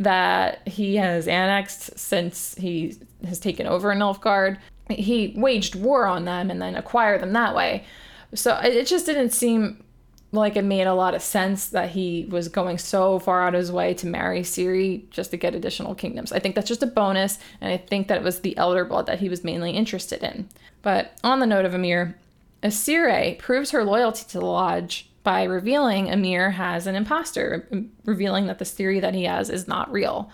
that 0.00 0.66
he 0.66 0.96
has 0.96 1.28
annexed 1.28 1.98
since 1.98 2.54
he 2.54 2.96
has 3.26 3.38
taken 3.38 3.66
over 3.66 3.92
Nilfgaard, 3.94 4.56
he 4.88 5.34
waged 5.36 5.74
war 5.74 6.06
on 6.06 6.24
them 6.24 6.50
and 6.50 6.62
then 6.62 6.76
acquired 6.76 7.20
them 7.20 7.34
that 7.34 7.54
way. 7.54 7.84
So 8.34 8.56
it 8.62 8.86
just 8.86 9.04
didn't 9.04 9.30
seem 9.30 9.82
like 10.30 10.56
it 10.56 10.64
made 10.64 10.86
a 10.86 10.94
lot 10.94 11.14
of 11.14 11.22
sense 11.22 11.70
that 11.70 11.90
he 11.90 12.26
was 12.30 12.48
going 12.48 12.76
so 12.78 13.18
far 13.18 13.42
out 13.42 13.54
of 13.54 13.58
his 13.58 13.72
way 13.72 13.94
to 13.94 14.06
marry 14.06 14.42
Ciri 14.42 15.08
just 15.10 15.30
to 15.30 15.36
get 15.36 15.54
additional 15.54 15.94
kingdoms. 15.94 16.32
I 16.32 16.38
think 16.38 16.54
that's 16.54 16.68
just 16.68 16.82
a 16.82 16.86
bonus, 16.86 17.38
and 17.60 17.72
I 17.72 17.78
think 17.78 18.08
that 18.08 18.18
it 18.18 18.24
was 18.24 18.40
the 18.40 18.56
elder 18.58 18.84
blood 18.84 19.06
that 19.06 19.20
he 19.20 19.30
was 19.30 19.42
mainly 19.42 19.70
interested 19.70 20.22
in. 20.22 20.48
But 20.82 21.12
on 21.24 21.40
the 21.40 21.46
note 21.46 21.64
of 21.64 21.72
Emhyr, 21.72 22.14
Assire 22.62 23.38
proves 23.38 23.70
her 23.70 23.84
loyalty 23.84 24.24
to 24.28 24.38
the 24.38 24.44
Lodge 24.44 25.07
by 25.22 25.44
revealing 25.44 26.06
Emhyr 26.06 26.52
has 26.52 26.86
an 26.86 26.94
imposter, 26.94 27.68
um, 27.72 27.90
revealing 28.04 28.46
that 28.46 28.58
this 28.58 28.70
theory 28.70 29.00
that 29.00 29.14
he 29.14 29.24
has 29.24 29.50
is 29.50 29.68
not 29.68 29.90
real. 29.92 30.30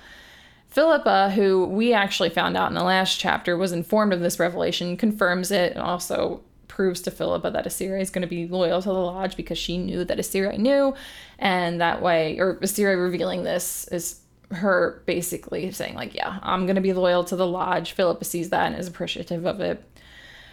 Philippa, 0.68 1.30
who 1.30 1.66
we 1.66 1.92
actually 1.92 2.30
found 2.30 2.56
out 2.56 2.68
in 2.68 2.74
the 2.74 2.82
last 2.82 3.18
chapter 3.18 3.56
was 3.56 3.72
informed 3.72 4.12
of 4.12 4.20
this 4.20 4.40
revelation, 4.40 4.96
confirms 4.96 5.50
it 5.50 5.72
and 5.72 5.80
also 5.80 6.42
proves 6.66 7.00
to 7.02 7.10
Philippa 7.12 7.50
that 7.52 7.66
Assire 7.66 7.96
is 7.96 8.10
going 8.10 8.22
to 8.22 8.28
be 8.28 8.48
loyal 8.48 8.82
to 8.82 8.88
the 8.88 8.94
lodge 8.94 9.36
because 9.36 9.56
she 9.56 9.78
knew 9.78 10.04
that 10.04 10.18
Assire 10.18 10.58
knew. 10.58 10.92
And 11.38 11.80
that 11.80 12.02
way, 12.02 12.38
or 12.40 12.58
Assire 12.60 12.96
revealing 12.96 13.44
this 13.44 13.86
is 13.92 14.20
her 14.50 15.02
basically 15.06 15.70
saying, 15.70 15.94
like, 15.94 16.14
yeah, 16.14 16.40
I'm 16.42 16.66
going 16.66 16.74
to 16.74 16.82
be 16.82 16.92
loyal 16.92 17.22
to 17.24 17.36
the 17.36 17.46
lodge. 17.46 17.92
Philippa 17.92 18.24
sees 18.24 18.50
that 18.50 18.66
and 18.66 18.76
is 18.76 18.88
appreciative 18.88 19.46
of 19.46 19.60
it. 19.60 19.84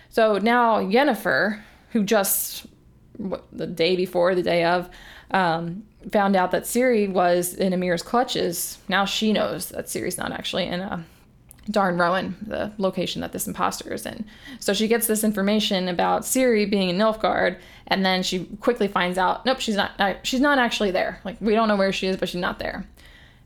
So 0.09 0.37
now 0.37 0.79
Yennefer, 0.79 1.61
who 1.89 2.03
just 2.03 2.67
the 3.51 3.67
day 3.67 3.95
before, 3.95 4.35
the 4.35 4.43
day 4.43 4.63
of, 4.63 4.89
um, 5.31 5.83
found 6.11 6.35
out 6.35 6.51
that 6.51 6.63
Ciri 6.63 7.09
was 7.09 7.53
in 7.53 7.73
Emhyr's 7.73 8.03
clutches. 8.03 8.77
Now 8.87 9.05
she 9.05 9.33
knows 9.33 9.69
that 9.69 9.85
Ciri's 9.85 10.17
not 10.17 10.31
actually 10.31 10.65
in 10.65 10.79
a 10.79 11.05
Darn 11.69 11.97
Rowan, 11.97 12.35
the 12.41 12.71
location 12.79 13.21
that 13.21 13.33
this 13.33 13.47
imposter 13.47 13.93
is 13.93 14.05
in. 14.05 14.25
So 14.59 14.73
she 14.73 14.87
gets 14.87 15.05
this 15.05 15.23
information 15.23 15.87
about 15.87 16.23
Ciri 16.23 16.67
being 16.69 16.89
in 16.89 16.97
Nilfgaard, 16.97 17.59
and 17.87 18.03
then 18.03 18.23
she 18.23 18.45
quickly 18.59 18.87
finds 18.87 19.17
out, 19.19 19.45
nope, 19.45 19.59
she's 19.59 19.75
not. 19.75 19.91
Uh, 19.99 20.15
she's 20.23 20.39
not 20.39 20.57
actually 20.57 20.89
there. 20.89 21.21
Like 21.23 21.39
we 21.39 21.53
don't 21.53 21.67
know 21.67 21.75
where 21.75 21.93
she 21.93 22.07
is, 22.07 22.17
but 22.17 22.29
she's 22.29 22.41
not 22.41 22.57
there. 22.57 22.85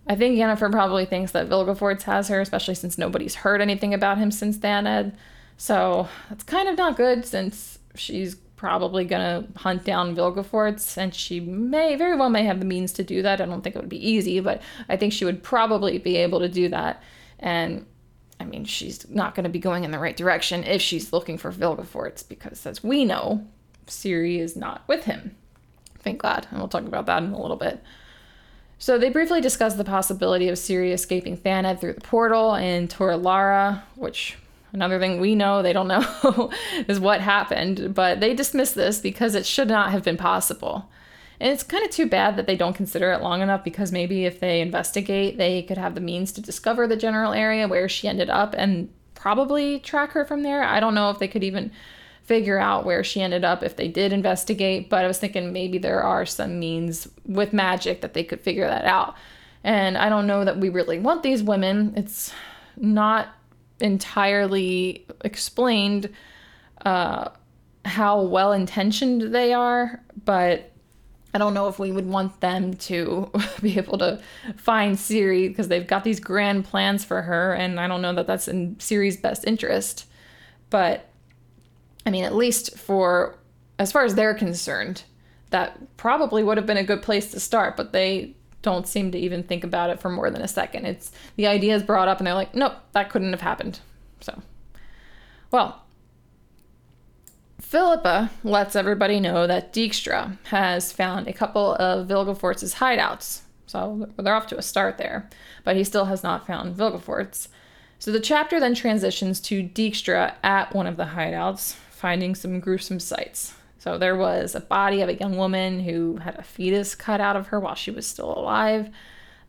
I 0.08 0.16
think 0.16 0.38
Yennefer 0.38 0.72
probably 0.72 1.06
thinks 1.06 1.34
that 1.34 1.50
Vilgefortz 1.50 2.04
has 2.04 2.30
her, 2.30 2.40
especially 2.40 2.76
since 2.76 2.98
nobody's 2.98 3.36
heard 3.36 3.60
anything 3.60 3.94
about 3.94 4.18
him 4.18 4.32
since 4.32 4.58
Thanedd. 4.58 5.14
So 5.58 6.08
that's 6.30 6.44
kind 6.44 6.70
of 6.70 6.78
not 6.78 6.96
good, 6.96 7.26
since 7.26 7.80
she's 7.96 8.38
probably 8.56 9.06
gonna 9.06 9.48
hunt 9.56 9.84
down 9.84 10.16
Vilgefortz, 10.16 10.98
and 10.98 11.14
she 11.14 11.40
may 11.40 11.96
very 11.96 12.16
well 12.16 12.30
may 12.30 12.44
have 12.44 12.60
the 12.60 12.66
means 12.66 12.92
to 12.94 13.04
do 13.04 13.22
that. 13.22 13.42
I 13.42 13.46
don't 13.46 13.62
think 13.62 13.76
it 13.76 13.80
would 13.80 13.90
be 13.90 14.10
easy, 14.10 14.40
but 14.40 14.62
I 14.90 14.98
think 14.98 15.14
she 15.14 15.26
would 15.26 15.44
probably 15.44 15.98
be 15.98 16.18
able 16.18 16.40
to 16.40 16.50
do 16.50 16.70
that. 16.70 17.02
And 17.40 17.86
I 18.40 18.46
mean, 18.46 18.66
she's 18.66 19.08
not 19.10 19.36
going 19.36 19.46
to 19.46 19.50
be 19.50 19.60
going 19.60 19.84
in 19.84 19.92
the 19.92 20.00
right 20.00 20.16
direction 20.16 20.64
if 20.64 20.82
she's 20.82 21.14
looking 21.14 21.38
for 21.38 21.52
Vilgefortz, 21.52 22.28
because 22.28 22.66
as 22.66 22.84
we 22.84 23.06
know, 23.06 23.46
Ciri 23.88 24.40
is 24.40 24.56
not 24.56 24.84
with 24.88 25.06
him. 25.06 25.36
Thank 26.00 26.22
God. 26.22 26.48
And 26.50 26.60
we'll 26.60 26.68
talk 26.68 26.86
about 26.86 27.06
that 27.06 27.24
in 27.24 27.32
a 27.32 27.42
little 27.42 27.58
bit. 27.58 27.82
So 28.78 28.98
they 28.98 29.10
briefly 29.10 29.40
discuss 29.40 29.76
the 29.76 29.86
possibility 29.86 30.50
of 30.50 30.56
Ciri 30.56 30.92
escaping 30.92 31.38
Thanedd 31.38 31.80
through 31.80 31.94
the 31.94 32.02
portal 32.02 32.56
in 32.56 32.88
Tor 32.88 33.16
Lara, 33.16 33.84
which 33.96 34.38
another 34.74 35.00
thing 35.00 35.20
we 35.20 35.36
know 35.36 35.62
they 35.62 35.74
don't 35.74 35.88
know 35.88 36.52
is 36.88 37.00
what 37.00 37.22
happened, 37.22 37.94
but 37.94 38.20
they 38.20 38.34
dismiss 38.34 38.72
this 38.72 39.00
because 39.00 39.36
it 39.36 39.46
should 39.46 39.68
not 39.68 39.92
have 39.92 40.04
been 40.04 40.18
possible. 40.18 40.90
And 41.40 41.52
it's 41.52 41.64
kind 41.64 41.84
of 41.84 41.92
too 41.92 42.08
bad 42.08 42.38
that 42.38 42.48
they 42.48 42.56
don't 42.56 42.76
consider 42.76 43.12
it 43.12 43.22
long 43.22 43.42
enough 43.42 43.64
because 43.64 43.92
maybe 43.92 44.26
if 44.26 44.40
they 44.40 44.62
investigate, 44.62 45.38
they 45.38 45.64
could 45.64 45.78
have 45.78 45.96
the 45.96 46.02
means 46.02 46.32
to 46.34 46.42
discover 46.42 46.88
the 46.88 46.96
general 46.96 47.34
area 47.34 47.68
where 47.68 47.90
she 47.90 48.08
ended 48.08 48.30
up 48.30 48.56
and 48.58 48.90
probably 49.16 49.80
track 49.80 50.12
her 50.12 50.24
from 50.24 50.44
there. 50.44 50.64
I 50.64 50.80
don't 50.80 50.96
know 50.96 51.10
if 51.10 51.20
they 51.20 51.28
could 51.28 51.44
even 51.44 51.72
figure 52.24 52.58
out 52.58 52.86
where 52.86 53.04
she 53.04 53.22
ended 53.22 53.44
up 53.44 53.64
if 53.64 53.76
they 53.76 53.88
did 53.88 54.12
investigate, 54.12 54.90
but 54.90 55.04
I 55.04 55.08
was 55.08 55.20
thinking 55.20 55.54
maybe 55.54 55.78
there 55.78 56.02
are 56.02 56.26
some 56.26 56.60
means 56.60 57.08
with 57.26 57.54
magic 57.54 58.02
that 58.02 58.14
they 58.14 58.24
could 58.24 58.42
figure 58.42 58.68
that 58.68 58.86
out. 58.86 59.16
And 59.64 59.98
I 59.98 60.10
don't 60.10 60.28
know 60.28 60.46
that 60.46 60.58
we 60.58 60.70
really 60.70 61.00
want 61.00 61.22
these 61.22 61.44
women. 61.44 61.94
It's 61.96 62.34
not 62.78 63.30
entirely 63.80 65.06
explained 65.24 66.10
uh, 66.86 67.30
how 67.84 68.22
well 68.22 68.52
intentioned 68.52 69.34
they 69.34 69.54
are, 69.54 70.02
but 70.24 70.72
I 71.34 71.38
don't 71.38 71.54
know 71.54 71.68
if 71.68 71.80
we 71.80 71.92
would 71.92 72.08
want 72.08 72.40
them 72.40 72.76
to 72.76 73.30
be 73.62 73.78
able 73.78 73.98
to 73.98 74.22
find 74.56 74.96
Ciri 74.96 75.50
because 75.50 75.68
they've 75.68 75.86
got 75.86 76.04
these 76.04 76.20
grand 76.20 76.66
plans 76.66 77.04
for 77.04 77.24
her, 77.24 77.54
and 77.54 77.80
I 77.80 77.88
don't 77.88 78.02
know 78.02 78.14
that 78.14 78.28
that's 78.28 78.48
in 78.48 78.76
Ciri's 78.78 79.18
best 79.18 79.46
interest. 79.46 80.08
But 80.70 81.10
I 82.06 82.10
mean, 82.10 82.24
at 82.24 82.36
least 82.36 82.78
for 82.78 83.38
as 83.78 83.92
far 83.92 84.06
as 84.06 84.16
they're 84.16 84.34
concerned, 84.34 85.04
that 85.50 85.98
probably 85.98 86.44
would 86.44 86.58
have 86.58 86.66
been 86.66 86.78
a 86.78 86.84
good 86.84 87.02
place 87.02 87.32
to 87.32 87.40
start, 87.40 87.76
but 87.76 87.92
they 87.92 88.36
don't 88.66 88.88
seem 88.88 89.12
to 89.12 89.18
even 89.20 89.44
think 89.44 89.64
about 89.64 89.92
it 89.92 90.00
for 90.00 90.10
more 90.10 90.32
than 90.32 90.42
a 90.42 90.48
second. 90.48 90.86
It's 90.86 91.12
the 91.36 91.46
idea 91.46 91.76
is 91.76 91.84
brought 91.84 92.08
up 92.08 92.18
and 92.18 92.26
they're 92.26 92.34
like, 92.34 92.56
nope, 92.56 92.74
that 92.94 93.12
couldn't 93.12 93.32
have 93.32 93.42
happened. 93.42 93.80
So, 94.22 94.42
well, 95.52 95.84
Philippa 97.60 98.32
lets 98.44 98.76
everybody 98.76 99.20
know 99.20 99.46
that 99.46 99.72
Dijkstra 99.72 100.40
has 100.46 100.92
found 100.92 101.28
a 101.28 101.34
couple 101.34 101.76
of 101.76 102.08
Vilgefortz's 102.08 102.76
hideouts. 102.76 103.42
So 103.68 104.10
they're 104.18 104.34
off 104.34 104.48
to 104.48 104.58
a 104.58 104.64
start 104.64 104.98
there, 104.98 105.30
but 105.64 105.76
he 105.76 105.84
still 105.84 106.06
has 106.06 106.24
not 106.24 106.48
found 106.48 106.76
Vilgefortz. 106.76 107.50
So 108.00 108.12
the 108.12 108.20
chapter 108.20 108.60
then 108.60 108.74
transitions 108.74 109.40
to 109.42 109.62
Dijkstra 109.62 110.34
at 110.44 110.74
one 110.74 110.88
of 110.88 110.98
the 110.98 111.06
hideouts, 111.06 111.74
finding 111.92 112.34
some 112.34 112.60
gruesome 112.60 113.00
sights. 113.00 113.54
So 113.86 113.98
there 113.98 114.18
was 114.18 114.54
a 114.56 114.60
body 114.60 115.02
of 115.02 115.08
a 115.08 115.16
young 115.16 115.38
woman 115.38 115.80
who 115.80 116.18
had 116.18 116.38
a 116.38 116.44
fetus 116.44 116.94
cut 116.94 117.22
out 117.22 117.38
of 117.38 117.48
her 117.48 117.60
while 117.62 117.76
she 117.76 117.92
was 117.92 118.06
still 118.06 118.38
alive. 118.38 118.90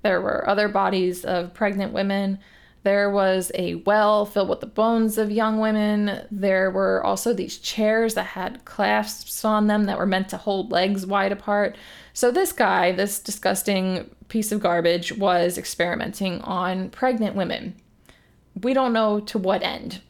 There 0.02 0.20
were 0.20 0.48
other 0.48 0.68
bodies 0.68 1.24
of 1.24 1.52
pregnant 1.52 1.92
women 1.92 2.38
there 2.86 3.10
was 3.10 3.50
a 3.56 3.74
well 3.74 4.24
filled 4.24 4.48
with 4.48 4.60
the 4.60 4.66
bones 4.66 5.18
of 5.18 5.32
young 5.32 5.58
women. 5.58 6.24
There 6.30 6.70
were 6.70 7.04
also 7.04 7.34
these 7.34 7.58
chairs 7.58 8.14
that 8.14 8.26
had 8.26 8.64
clasps 8.64 9.44
on 9.44 9.66
them 9.66 9.86
that 9.86 9.98
were 9.98 10.06
meant 10.06 10.28
to 10.28 10.36
hold 10.36 10.70
legs 10.70 11.04
wide 11.04 11.32
apart. 11.32 11.74
So, 12.12 12.30
this 12.30 12.52
guy, 12.52 12.92
this 12.92 13.18
disgusting 13.18 14.08
piece 14.28 14.52
of 14.52 14.60
garbage, 14.60 15.12
was 15.18 15.58
experimenting 15.58 16.40
on 16.42 16.90
pregnant 16.90 17.34
women. 17.34 17.74
We 18.62 18.72
don't 18.72 18.92
know 18.92 19.18
to 19.18 19.36
what 19.36 19.64
end. 19.64 20.00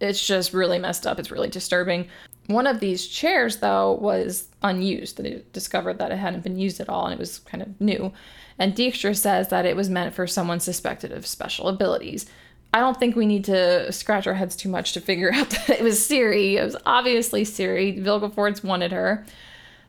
It's 0.00 0.26
just 0.26 0.54
really 0.54 0.78
messed 0.78 1.06
up. 1.06 1.18
It's 1.18 1.30
really 1.30 1.50
disturbing. 1.50 2.08
One 2.46 2.66
of 2.66 2.80
these 2.80 3.06
chairs, 3.06 3.58
though, 3.58 3.92
was 3.92 4.48
unused. 4.62 5.16
They 5.16 5.42
discovered 5.52 5.98
that 5.98 6.12
it 6.12 6.18
hadn't 6.18 6.44
been 6.44 6.58
used 6.58 6.80
at 6.80 6.88
all 6.88 7.06
and 7.06 7.14
it 7.14 7.18
was 7.18 7.38
kind 7.40 7.62
of 7.62 7.80
new. 7.80 8.12
And 8.58 8.74
Dijkstra 8.74 9.16
says 9.16 9.48
that 9.48 9.66
it 9.66 9.76
was 9.76 9.88
meant 9.88 10.14
for 10.14 10.26
someone 10.26 10.60
suspected 10.60 11.10
of 11.10 11.26
special 11.26 11.68
abilities. 11.68 12.26
I 12.72 12.80
don't 12.80 12.98
think 12.98 13.16
we 13.16 13.26
need 13.26 13.44
to 13.44 13.90
scratch 13.92 14.26
our 14.26 14.34
heads 14.34 14.56
too 14.56 14.68
much 14.68 14.92
to 14.92 15.00
figure 15.00 15.30
out 15.34 15.50
that 15.50 15.70
it 15.70 15.82
was 15.82 15.98
Ciri. 16.00 16.54
It 16.54 16.64
was 16.64 16.76
obviously 16.84 17.44
Ciri. 17.44 18.02
Vilgefortz 18.02 18.62
wanted 18.62 18.92
her. 18.92 19.24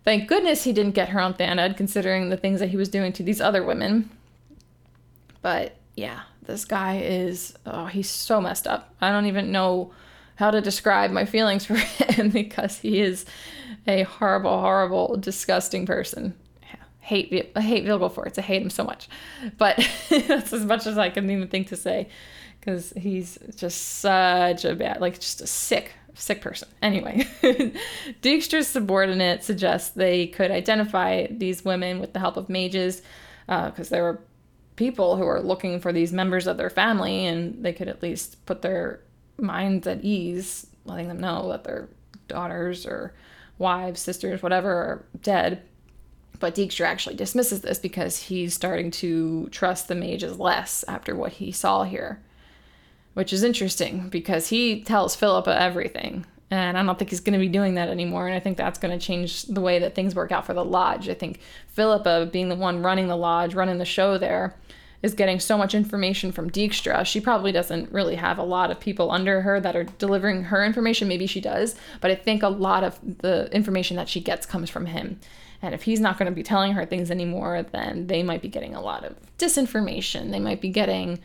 Thank 0.04 0.28
goodness 0.28 0.64
he 0.64 0.72
didn't 0.72 0.94
get 0.94 1.10
her 1.10 1.20
on 1.20 1.34
Thanedd, 1.34 1.78
considering 1.78 2.30
the 2.30 2.38
things 2.38 2.60
that 2.60 2.70
he 2.70 2.78
was 2.78 2.90
doing 2.90 3.12
to 3.14 3.24
these 3.24 3.42
other 3.42 3.64
women. 3.64 4.12
But 5.42 5.76
yeah, 5.96 6.22
this 6.44 6.64
guy 6.64 7.00
is, 7.00 7.56
oh, 7.66 7.88
he's 7.88 8.10
so 8.10 8.40
messed 8.40 8.68
up. 8.68 8.94
I 9.02 9.12
don't 9.12 9.26
even 9.26 9.52
know 9.52 9.92
how 10.36 10.52
to 10.52 10.62
describe 10.62 11.12
my 11.12 11.26
feelings 11.26 11.66
for 11.66 11.76
him 12.14 12.30
because 12.30 12.80
he 12.80 13.02
is 13.02 13.26
a 13.88 14.04
horrible, 14.04 14.60
horrible, 14.60 15.18
disgusting 15.18 15.86
person 15.86 16.34
hate 17.06 17.52
I 17.56 17.62
hate 17.62 17.86
Vilgefortz. 17.86 18.40
I 18.40 18.42
hate 18.42 18.64
him 18.64 18.72
so 18.72 18.84
much, 18.84 19.08
but 19.58 19.78
that's 20.10 20.52
as 20.52 20.66
much 20.66 20.88
as 20.88 20.98
I 20.98 21.10
can 21.10 21.30
even 21.30 21.48
think 21.48 21.68
to 21.68 21.76
say, 21.76 22.10
because 22.60 22.94
he's 22.98 23.38
just 23.56 24.00
such 24.00 24.66
a 24.66 24.74
bad, 24.74 25.02
like 25.02 25.20
just 25.20 25.40
a 25.40 25.48
sick, 25.48 25.94
sick 26.16 26.42
person. 26.42 26.68
Anyway, 26.82 27.28
Dijkstra's 28.24 28.68
subordinate 28.68 29.44
suggests 29.44 29.92
they 29.92 30.28
could 30.28 30.50
identify 30.50 31.28
these 31.30 31.64
women 31.64 32.00
with 32.00 32.14
the 32.14 32.20
help 32.20 32.38
of 32.38 32.50
mages 32.50 33.04
because 33.46 33.92
uh, 33.92 33.96
there 33.96 34.04
were 34.04 34.20
people 34.76 35.16
who 35.16 35.28
are 35.28 35.42
looking 35.42 35.80
for 35.80 35.94
these 35.94 36.12
members 36.12 36.48
of 36.48 36.58
their 36.58 36.72
family 36.72 37.28
and 37.28 37.64
they 37.64 37.72
could 37.72 37.88
at 37.88 38.02
least 38.02 38.44
put 38.48 38.64
their 38.64 39.00
minds 39.38 39.88
at 39.88 40.04
ease, 40.04 40.68
letting 40.86 41.08
them 41.08 41.20
know 41.20 41.50
that 41.50 41.64
their 41.64 41.90
daughters 42.28 42.86
or 42.86 43.14
wives, 43.58 44.02
sisters, 44.02 44.44
whatever, 44.44 44.72
are 44.72 45.06
dead. 45.22 45.62
But 46.40 46.56
Dijkstra 46.56 46.86
actually 46.86 47.16
dismisses 47.16 47.62
this 47.62 47.80
because 47.80 48.24
he's 48.24 48.54
starting 48.54 48.92
to 48.92 49.48
trust 49.52 49.88
the 49.88 49.96
mages 49.96 50.40
less 50.40 50.84
after 50.88 51.16
what 51.16 51.34
he 51.34 51.52
saw 51.52 51.84
here, 51.84 52.22
which 53.14 53.32
is 53.32 53.44
interesting 53.44 54.10
because 54.10 54.50
he 54.50 54.82
tells 54.84 55.16
Philippa 55.16 55.60
everything. 55.60 56.26
And 56.52 56.78
I 56.78 56.84
don't 56.84 57.00
think 57.00 57.10
he's 57.10 57.22
going 57.22 57.34
to 57.34 57.40
be 57.40 57.48
doing 57.48 57.76
that 57.76 57.90
anymore. 57.90 58.28
And 58.28 58.36
I 58.36 58.40
think 58.40 58.58
that's 58.58 58.80
going 58.80 58.98
to 58.98 59.04
change 59.04 59.44
the 59.44 59.62
way 59.62 59.80
that 59.80 59.96
things 59.96 60.14
work 60.14 60.32
out 60.32 60.46
for 60.46 60.54
the 60.54 60.64
lodge. 60.64 61.10
I 61.10 61.14
think 61.14 61.40
Philippa, 61.70 62.30
being 62.32 62.50
the 62.50 62.56
one 62.56 62.84
running 62.84 63.08
the 63.08 63.18
lodge, 63.18 63.56
running 63.56 63.78
the 63.78 63.86
show 63.86 64.18
there, 64.18 64.56
is 65.06 65.14
getting 65.14 65.40
so 65.40 65.58
much 65.58 65.76
information 65.76 66.32
from 66.32 66.50
Dijkstra. 66.50 67.06
She 67.06 67.22
probably 67.22 67.52
doesn't 67.52 67.92
really 67.92 68.16
have 68.16 68.40
a 68.40 68.44
lot 68.44 68.72
of 68.72 68.80
people 68.80 69.12
under 69.12 69.42
her 69.42 69.60
that 69.60 69.76
are 69.76 69.84
delivering 69.84 70.46
her 70.46 70.66
information. 70.66 71.08
Maybe 71.08 71.28
she 71.28 71.40
does, 71.40 71.76
but 72.02 72.10
I 72.10 72.16
think 72.16 72.42
a 72.42 72.50
lot 72.50 72.84
of 72.84 73.00
the 73.20 73.48
information 73.54 73.96
that 73.98 74.10
she 74.10 74.20
gets 74.20 74.48
comes 74.48 74.70
from 74.70 74.88
him. 74.88 75.20
And 75.62 75.76
if 75.76 75.84
he's 75.84 76.00
not 76.00 76.18
going 76.18 76.30
to 76.30 76.36
be 76.36 76.44
telling 76.44 76.74
her 76.74 76.86
things 76.86 77.12
anymore, 77.12 77.64
then 77.72 78.08
they 78.08 78.24
might 78.24 78.42
be 78.42 78.50
getting 78.50 78.74
a 78.74 78.82
lot 78.82 79.04
of 79.04 79.16
disinformation. 79.38 80.32
They 80.32 80.40
might 80.40 80.60
be 80.60 80.70
getting 80.70 81.20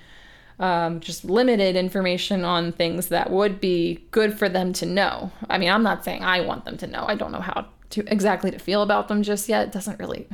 um, 0.59 1.01
just 1.01 1.25
limited 1.25 1.75
information 1.75 2.45
on 2.45 2.73
things 2.73 3.09
that 3.09 3.31
would 3.31 3.61
be 3.61 4.05
good 4.11 4.39
for 4.39 4.49
them 4.49 4.75
to 4.75 4.87
know. 4.87 5.33
I 5.49 5.57
mean, 5.57 5.71
I'm 5.71 5.83
not 5.83 6.05
saying 6.05 6.23
I 6.23 6.43
want 6.43 6.67
them 6.67 6.77
to 6.77 6.87
know. 6.87 7.07
I 7.09 7.15
don't 7.15 7.33
know 7.33 7.41
how 7.41 7.67
to 7.91 8.05
exactly 8.13 8.51
to 8.51 8.59
feel 8.59 8.83
about 8.83 9.09
them 9.09 9.23
just 9.23 9.49
yet. 9.49 9.69
It 9.69 9.73
doesn't 9.73 9.99
really. 9.99 10.29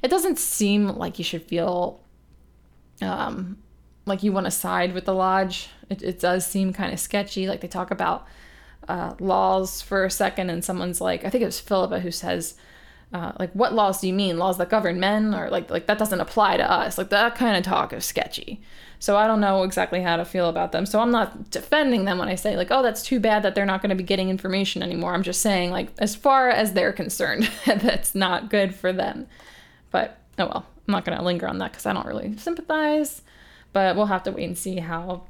It 0.00 0.10
doesn't 0.10 0.38
seem 0.38 0.88
like 0.88 1.18
you 1.18 1.24
should 1.24 1.42
feel 1.42 2.00
um, 3.02 3.58
like 4.06 4.22
you 4.22 4.32
want 4.32 4.46
to 4.46 4.50
side 4.50 4.94
with 4.94 5.04
the 5.04 5.14
lodge. 5.14 5.68
It, 5.88 6.02
it 6.02 6.20
does 6.20 6.46
seem 6.46 6.72
kind 6.72 6.92
of 6.92 7.00
sketchy. 7.00 7.46
Like 7.46 7.60
they 7.60 7.68
talk 7.68 7.90
about 7.90 8.26
uh, 8.88 9.14
laws 9.20 9.82
for 9.82 10.04
a 10.04 10.10
second, 10.10 10.50
and 10.50 10.64
someone's 10.64 11.00
like, 11.00 11.24
I 11.24 11.30
think 11.30 11.42
it 11.42 11.46
was 11.46 11.60
Philippa 11.60 12.00
who 12.00 12.10
says, 12.10 12.54
uh, 13.12 13.32
like, 13.38 13.52
what 13.52 13.74
laws 13.74 14.00
do 14.00 14.06
you 14.06 14.12
mean? 14.12 14.38
Laws 14.38 14.58
that 14.58 14.70
govern 14.70 14.98
men, 14.98 15.34
or 15.34 15.50
like 15.50 15.70
like 15.70 15.86
that 15.86 15.98
doesn't 15.98 16.20
apply 16.20 16.56
to 16.56 16.70
us. 16.70 16.98
Like 16.98 17.10
that 17.10 17.34
kind 17.34 17.56
of 17.56 17.62
talk 17.62 17.92
is 17.92 18.04
sketchy. 18.04 18.62
So 18.98 19.16
I 19.16 19.26
don't 19.26 19.40
know 19.40 19.64
exactly 19.64 20.00
how 20.00 20.16
to 20.16 20.24
feel 20.24 20.48
about 20.48 20.70
them. 20.70 20.86
So 20.86 21.00
I'm 21.00 21.10
not 21.10 21.50
defending 21.50 22.04
them 22.04 22.18
when 22.18 22.28
I 22.28 22.36
say 22.36 22.56
like, 22.56 22.68
oh, 22.70 22.84
that's 22.84 23.02
too 23.02 23.18
bad 23.18 23.42
that 23.42 23.56
they're 23.56 23.66
not 23.66 23.82
going 23.82 23.90
to 23.90 23.96
be 23.96 24.04
getting 24.04 24.28
information 24.28 24.80
anymore. 24.80 25.12
I'm 25.12 25.24
just 25.24 25.42
saying 25.42 25.72
like, 25.72 25.88
as 25.98 26.14
far 26.14 26.50
as 26.50 26.72
they're 26.72 26.92
concerned, 26.92 27.50
that's 27.66 28.14
not 28.14 28.48
good 28.48 28.76
for 28.76 28.92
them. 28.92 29.26
But 29.90 30.18
oh 30.38 30.46
well. 30.46 30.66
I'm 30.86 30.92
not 30.92 31.04
going 31.04 31.16
to 31.16 31.24
linger 31.24 31.48
on 31.48 31.58
that 31.58 31.72
because 31.72 31.86
I 31.86 31.92
don't 31.92 32.06
really 32.06 32.36
sympathize, 32.36 33.22
but 33.72 33.96
we'll 33.96 34.06
have 34.06 34.24
to 34.24 34.32
wait 34.32 34.44
and 34.44 34.58
see 34.58 34.76
how 34.76 35.24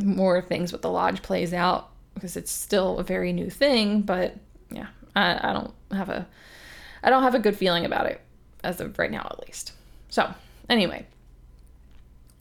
more 0.00 0.40
things 0.40 0.72
with 0.72 0.82
the 0.82 0.90
lodge 0.90 1.22
plays 1.22 1.52
out 1.52 1.90
because 2.14 2.36
it's 2.36 2.50
still 2.50 2.98
a 2.98 3.04
very 3.04 3.32
new 3.32 3.50
thing. 3.50 4.02
But 4.02 4.36
yeah, 4.70 4.88
I, 5.14 5.50
I 5.50 5.52
don't 5.52 5.74
have 5.92 6.08
a 6.08 6.26
I 7.02 7.10
don't 7.10 7.22
have 7.22 7.34
a 7.34 7.38
good 7.38 7.56
feeling 7.56 7.84
about 7.84 8.06
it 8.06 8.20
as 8.64 8.80
of 8.80 8.98
right 8.98 9.10
now, 9.10 9.26
at 9.30 9.46
least. 9.46 9.72
So 10.08 10.32
anyway, 10.68 11.06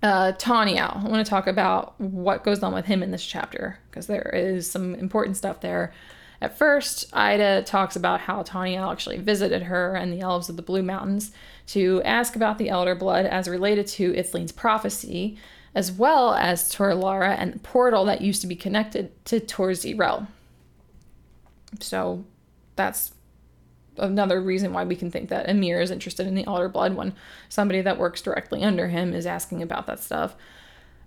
uh, 0.01 0.31
Tawny 0.33 0.79
Owl. 0.79 1.01
I 1.03 1.09
want 1.09 1.25
to 1.25 1.29
talk 1.29 1.47
about 1.47 1.99
what 1.99 2.43
goes 2.43 2.61
on 2.63 2.73
with 2.73 2.85
him 2.85 3.03
in 3.03 3.11
this 3.11 3.25
chapter 3.25 3.79
because 3.89 4.07
there 4.07 4.31
is 4.33 4.69
some 4.69 4.95
important 4.95 5.37
stuff 5.37 5.61
there. 5.61 5.93
At 6.39 6.57
first, 6.57 7.09
Ida 7.13 7.63
talks 7.63 7.95
about 7.95 8.21
how 8.21 8.43
Tawny 8.43 8.77
Owl 8.77 8.91
actually 8.91 9.17
visited 9.17 9.63
her 9.63 9.95
and 9.95 10.13
the 10.13 10.21
elves 10.21 10.49
of 10.49 10.55
the 10.55 10.61
Blue 10.61 10.83
Mountains 10.83 11.31
to 11.67 12.01
ask 12.03 12.35
about 12.35 12.57
the 12.57 12.69
Elder 12.69 12.95
Blood 12.95 13.25
as 13.25 13.47
related 13.47 13.87
to 13.87 14.13
Ithlinne's 14.13 14.51
prophecy, 14.51 15.37
as 15.73 15.91
well 15.91 16.33
as 16.35 16.69
Tor 16.69 16.93
Lara 16.93 17.35
and 17.35 17.53
the 17.53 17.59
portal 17.59 18.05
that 18.05 18.21
used 18.21 18.41
to 18.41 18.47
be 18.47 18.55
connected 18.55 19.11
to 19.25 19.39
Tor 19.39 19.71
Zireael. 19.71 20.27
So 21.79 22.23
that's 22.75 23.13
another 23.97 24.39
reason 24.39 24.73
why 24.73 24.83
we 24.83 24.95
can 24.95 25.09
think 25.09 25.29
that 25.29 25.47
Emhyr 25.47 25.81
is 25.81 25.91
interested 25.91 26.27
in 26.27 26.35
the 26.35 26.45
Elder 26.45 26.69
Blood 26.69 26.95
when 26.95 27.13
somebody 27.49 27.81
that 27.81 27.97
works 27.97 28.21
directly 28.21 28.63
under 28.63 28.87
him 28.89 29.13
is 29.13 29.25
asking 29.25 29.63
about 29.63 29.87
that 29.87 29.99
stuff. 29.99 30.35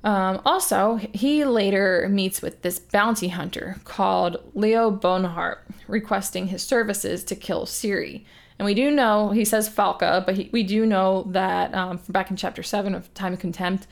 Um, 0.03 0.41
also, 0.45 0.97
he 0.97 1.45
later 1.45 2.09
meets 2.11 2.41
with 2.41 2.63
this 2.63 2.79
bounty 2.79 3.29
hunter 3.29 3.77
called 3.85 4.39
Leo 4.55 4.91
Bonhart, 4.91 5.59
requesting 5.87 6.49
his 6.49 6.63
services 6.63 7.23
to 7.25 7.37
kill 7.37 7.67
Ciri. 7.67 8.25
And 8.59 8.67
we 8.67 8.75
do 8.75 8.91
know, 8.91 9.31
he 9.31 9.45
says 9.45 9.69
Falka, 9.69 10.25
but 10.25 10.37
he, 10.37 10.51
we 10.53 10.63
do 10.63 10.87
know 10.87 11.25
that 11.31 11.75
um, 11.75 12.01
back 12.09 12.31
in 12.31 12.37
chapter 12.37 12.63
7 12.63 12.95
of 12.95 13.13
Time 13.15 13.35
of 13.35 13.39
Contempt, 13.39 13.87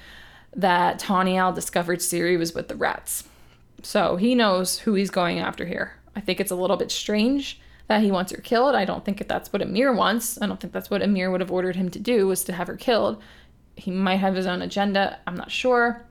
that 0.54 0.98
Tawny 0.98 1.38
Owl 1.38 1.52
discovered 1.52 2.00
Ciri 2.00 2.38
was 2.38 2.54
with 2.54 2.68
the 2.68 2.76
rats. 2.76 3.24
So 3.82 4.16
he 4.16 4.34
knows 4.34 4.80
who 4.80 4.94
he's 4.94 5.10
going 5.10 5.38
after 5.38 5.66
here. 5.66 5.94
I 6.16 6.20
think 6.20 6.40
it's 6.40 6.50
a 6.50 6.56
little 6.56 6.76
bit 6.76 6.90
strange 6.90 7.60
that 7.86 8.02
he 8.02 8.10
wants 8.10 8.32
her 8.32 8.40
killed. 8.40 8.74
I 8.74 8.84
don't 8.84 9.04
think 9.04 9.26
that's 9.26 9.52
what 9.52 9.62
Emhyr 9.62 9.94
wants. 9.94 10.40
I 10.40 10.46
don't 10.46 10.60
think 10.60 10.72
that's 10.72 10.90
what 10.90 11.00
Emhyr 11.00 11.30
would 11.30 11.40
have 11.40 11.52
ordered 11.52 11.76
him 11.76 11.90
to 11.90 11.98
do, 11.98 12.26
was 12.26 12.44
to 12.44 12.52
have 12.52 12.66
her 12.66 12.76
killed 12.76 13.22
he 13.78 13.90
might 13.90 14.16
have 14.16 14.34
his 14.34 14.46
own 14.46 14.62
agenda. 14.62 15.18
I'm 15.26 15.36
not 15.36 15.50
sure. 15.50 16.04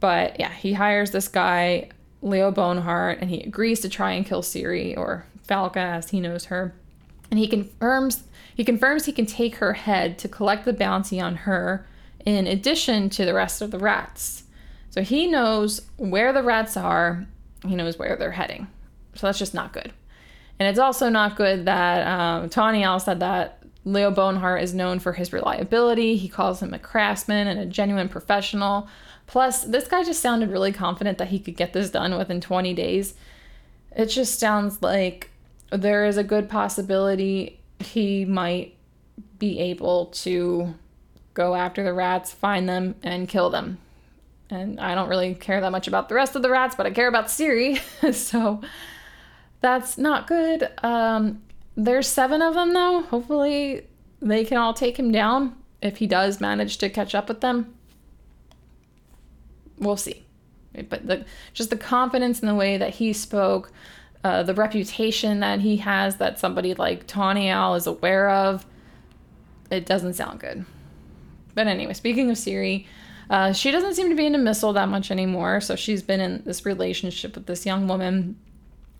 But 0.00 0.38
yeah, 0.38 0.52
he 0.52 0.72
hires 0.74 1.10
this 1.10 1.28
guy, 1.28 1.90
Leo 2.22 2.50
Bonhart, 2.50 3.18
and 3.20 3.30
he 3.30 3.40
agrees 3.40 3.80
to 3.80 3.88
try 3.88 4.12
and 4.12 4.26
kill 4.26 4.42
Ciri 4.42 4.96
or 4.96 5.26
Falka 5.46 5.76
as 5.76 6.10
he 6.10 6.20
knows 6.20 6.46
her. 6.46 6.74
And 7.30 7.38
he 7.38 7.48
confirms 7.48 8.24
he 8.54 8.64
confirms 8.64 9.04
he 9.04 9.12
can 9.12 9.26
take 9.26 9.56
her 9.56 9.74
head 9.74 10.18
to 10.20 10.28
collect 10.28 10.64
the 10.64 10.72
bounty 10.72 11.20
on 11.20 11.36
her 11.36 11.86
in 12.24 12.46
addition 12.46 13.10
to 13.10 13.26
the 13.26 13.34
rest 13.34 13.60
of 13.60 13.70
the 13.70 13.78
rats. 13.78 14.44
So 14.90 15.02
he 15.02 15.26
knows 15.26 15.82
where 15.96 16.32
the 16.32 16.42
rats 16.42 16.74
are, 16.76 17.26
he 17.66 17.74
knows 17.74 17.98
where 17.98 18.16
they're 18.16 18.30
heading. 18.30 18.66
So 19.14 19.26
that's 19.26 19.38
just 19.38 19.52
not 19.52 19.74
good. 19.74 19.92
And 20.58 20.68
it's 20.68 20.78
also 20.78 21.10
not 21.10 21.36
good 21.36 21.66
that 21.66 22.06
um, 22.06 22.48
Tawny 22.48 22.82
Owl 22.82 22.98
said 22.98 23.20
that 23.20 23.62
Leo 23.86 24.10
Bonhart 24.10 24.62
is 24.62 24.74
known 24.74 24.98
for 24.98 25.12
his 25.12 25.32
reliability. 25.32 26.16
He 26.16 26.28
calls 26.28 26.60
him 26.60 26.74
a 26.74 26.78
craftsman 26.78 27.46
and 27.46 27.60
a 27.60 27.64
genuine 27.64 28.08
professional. 28.08 28.88
Plus, 29.28 29.62
this 29.62 29.86
guy 29.86 30.02
just 30.02 30.20
sounded 30.20 30.50
really 30.50 30.72
confident 30.72 31.18
that 31.18 31.28
he 31.28 31.38
could 31.38 31.56
get 31.56 31.72
this 31.72 31.88
done 31.88 32.18
within 32.18 32.40
20 32.40 32.74
days. 32.74 33.14
It 33.96 34.06
just 34.06 34.40
sounds 34.40 34.82
like 34.82 35.30
there 35.70 36.04
is 36.04 36.16
a 36.16 36.24
good 36.24 36.48
possibility 36.48 37.60
he 37.78 38.24
might 38.24 38.74
be 39.38 39.60
able 39.60 40.06
to 40.06 40.74
go 41.34 41.54
after 41.54 41.84
the 41.84 41.92
rats, 41.92 42.32
find 42.32 42.68
them, 42.68 42.96
and 43.04 43.28
kill 43.28 43.50
them. 43.50 43.78
And 44.50 44.80
I 44.80 44.96
don't 44.96 45.08
really 45.08 45.34
care 45.34 45.60
that 45.60 45.70
much 45.70 45.86
about 45.86 46.08
the 46.08 46.16
rest 46.16 46.34
of 46.34 46.42
the 46.42 46.50
rats, 46.50 46.74
but 46.74 46.86
I 46.86 46.90
care 46.90 47.08
about 47.08 47.26
Ciri. 47.26 47.78
so 48.14 48.60
that's 49.60 49.96
not 49.96 50.26
good. 50.26 50.70
Um, 50.82 51.42
there's 51.76 52.08
seven 52.08 52.42
of 52.42 52.54
them 52.54 52.72
though. 52.72 53.02
Hopefully 53.02 53.86
they 54.20 54.44
can 54.44 54.56
all 54.56 54.74
take 54.74 54.98
him 54.98 55.12
down 55.12 55.54
if 55.82 55.98
he 55.98 56.06
does 56.06 56.40
manage 56.40 56.78
to 56.78 56.88
catch 56.88 57.14
up 57.14 57.28
with 57.28 57.40
them. 57.40 57.74
We'll 59.78 59.96
see. 59.96 60.24
But 60.88 61.06
the, 61.06 61.24
just 61.52 61.70
the 61.70 61.76
confidence 61.76 62.40
in 62.40 62.48
the 62.48 62.54
way 62.54 62.76
that 62.76 62.94
he 62.94 63.12
spoke, 63.12 63.72
uh, 64.24 64.42
the 64.42 64.54
reputation 64.54 65.40
that 65.40 65.60
he 65.60 65.76
has 65.78 66.16
that 66.16 66.38
somebody 66.38 66.74
like 66.74 67.06
Tawny 67.06 67.50
Owl 67.50 67.74
is 67.74 67.86
aware 67.86 68.30
of, 68.30 68.66
it 69.70 69.86
doesn't 69.86 70.14
sound 70.14 70.40
good. 70.40 70.64
But 71.54 71.66
anyway, 71.66 71.94
speaking 71.94 72.30
of 72.30 72.36
Ciri, 72.36 72.86
uh, 73.28 73.52
she 73.52 73.70
doesn't 73.70 73.94
seem 73.94 74.10
to 74.10 74.14
be 74.14 74.26
into 74.26 74.38
Mistle 74.38 74.72
that 74.74 74.88
much 74.88 75.10
anymore. 75.10 75.60
So 75.60 75.76
she's 75.76 76.02
been 76.02 76.20
in 76.20 76.42
this 76.44 76.64
relationship 76.64 77.34
with 77.34 77.46
this 77.46 77.66
young 77.66 77.88
woman. 77.88 78.36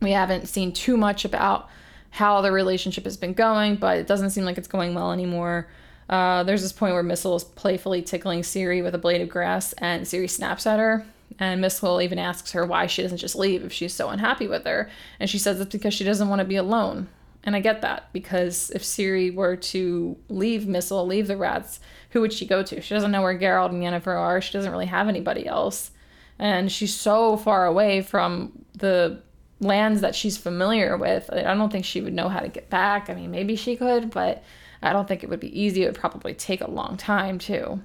We 0.01 0.13
haven't 0.13 0.49
seen 0.49 0.73
too 0.73 0.97
much 0.97 1.25
about 1.25 1.69
how 2.17 2.41
the 2.41 2.51
relationship 2.51 3.05
has 3.05 3.19
been 3.19 3.35
going, 3.35 3.77
but 3.77 3.99
it 3.99 4.07
doesn't 4.07 4.31
seem 4.31 4.47
like 4.47 4.57
it's 4.57 4.69
going 4.69 4.95
well 4.95 5.13
anymore. 5.13 5.69
Uh, 6.09 6.43
there's 6.45 6.63
this 6.63 6.73
point 6.73 6.95
where 6.95 7.03
Mistle 7.03 7.37
is 7.37 7.45
playfully 7.45 8.01
tickling 8.01 8.41
Ciri 8.41 8.83
with 8.83 8.95
a 8.95 8.99
blade 8.99 9.21
of 9.21 9.29
grass, 9.29 9.75
and 9.75 10.05
Ciri 10.05 10.29
snaps 10.29 10.67
at 10.67 10.79
her. 10.79 11.05
And 11.39 11.61
Mistle 11.61 12.01
even 12.01 12.19
asks 12.19 12.53
her 12.53 12.65
why 12.65 12.87
she 12.87 13.03
doesn't 13.03 13.19
just 13.19 13.37
leave 13.37 13.65
if 13.65 13.73
she's 13.73 13.93
so 13.93 14.09
unhappy 14.09 14.49
with 14.49 14.65
her. 14.65 14.89
And 15.21 15.29
she 15.29 15.39
says 15.39 15.61
it's 15.61 15.73
because 15.73 15.93
she 15.93 16.05
doesn't 16.05 16.29
want 16.31 16.39
to 16.39 16.47
be 16.47 16.57
alone. 16.57 17.09
And 17.45 17.55
I 17.55 17.61
get 17.61 17.83
that 17.83 18.11
because 18.15 18.71
if 18.71 18.83
Ciri 18.83 19.35
were 19.35 19.57
to 19.57 20.17
leave 20.31 20.67
Mistle, 20.67 21.07
leave 21.07 21.27
the 21.27 21.37
rats, 21.37 21.81
who 22.11 22.23
would 22.23 22.33
she 22.33 22.47
go 22.47 22.63
to? 22.63 22.81
She 22.81 22.95
doesn't 22.95 23.13
know 23.13 23.21
where 23.21 23.39
Geralt 23.39 23.71
and 23.71 23.83
Yennefer 23.83 24.17
are. 24.17 24.41
She 24.41 24.55
doesn't 24.55 24.73
really 24.73 24.87
have 24.87 25.09
anybody 25.09 25.47
else. 25.47 25.91
And 26.39 26.73
she's 26.73 26.95
so 26.95 27.37
far 27.37 27.67
away 27.67 28.01
from 28.01 28.65
the 28.75 29.21
lands 29.61 30.01
that 30.03 30.15
she's 30.15 30.37
familiar 30.37 30.97
with. 30.97 31.31
I 31.33 31.55
don't 31.55 31.73
think 31.73 31.85
she 31.85 32.01
would 32.01 32.15
know 32.15 32.29
how 32.29 32.41
to 32.41 32.49
get 32.49 32.69
back. 32.69 33.09
I 33.09 33.15
mean, 33.15 33.31
maybe 33.31 33.57
she 33.57 33.77
could, 33.77 34.11
but 34.11 34.43
I 34.83 34.93
don't 34.93 35.09
think 35.09 35.23
it 35.23 35.31
would 35.31 35.41
be 35.41 35.61
easy. 35.61 35.83
It 35.83 35.87
would 35.87 36.01
probably 36.01 36.35
take 36.35 36.61
a 36.61 36.71
long 36.71 36.97
time, 36.97 37.39
too. 37.39 37.81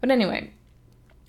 But 0.00 0.10
anyway, 0.10 0.50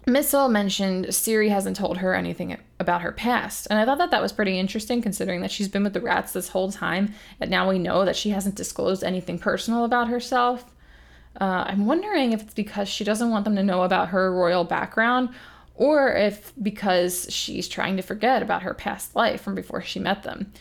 Mistle 0.06 0.50
mentioned 0.50 1.06
Ciri 1.08 1.50
hasn't 1.50 1.78
told 1.78 1.98
her 1.98 2.14
anything 2.14 2.58
about 2.80 3.02
her 3.02 3.12
past. 3.12 3.68
And 3.70 3.80
I 3.80 3.86
thought 3.86 3.98
that 3.98 4.12
that 4.12 4.22
was 4.22 4.34
pretty 4.34 4.60
interesting 4.60 5.02
considering 5.02 5.42
that 5.42 5.52
she's 5.52 5.70
been 5.70 5.84
with 5.84 5.94
the 5.94 6.02
rats 6.02 6.34
this 6.34 6.50
whole 6.50 6.72
time. 6.72 7.14
And 7.40 7.50
now 7.50 7.70
we 7.70 7.80
know 7.80 8.06
that 8.06 8.16
she 8.16 8.30
hasn't 8.30 8.56
disclosed 8.56 9.04
anything 9.04 9.40
personal 9.40 9.86
about 9.86 10.10
herself. 10.10 10.66
Uh, 11.40 11.66
I'm 11.68 11.86
wondering 11.86 12.34
if 12.34 12.42
it's 12.42 12.54
because 12.54 12.88
she 12.88 13.04
doesn't 13.04 13.32
want 13.32 13.46
them 13.46 13.56
to 13.56 13.64
know 13.64 13.84
about 13.84 14.10
her 14.10 14.32
royal 14.32 14.64
background 14.64 15.30
or 15.76 16.14
if 16.14 16.54
because 16.62 17.28
she's 17.30 17.68
trying 17.68 17.98
to 17.98 18.04
forget 18.04 18.42
about 18.42 18.64
her 18.64 18.74
past 18.74 19.16
life 19.16 19.42
from 19.42 19.56
before 19.56 19.82
she 19.82 20.00
met 20.00 20.24
them. 20.24 20.52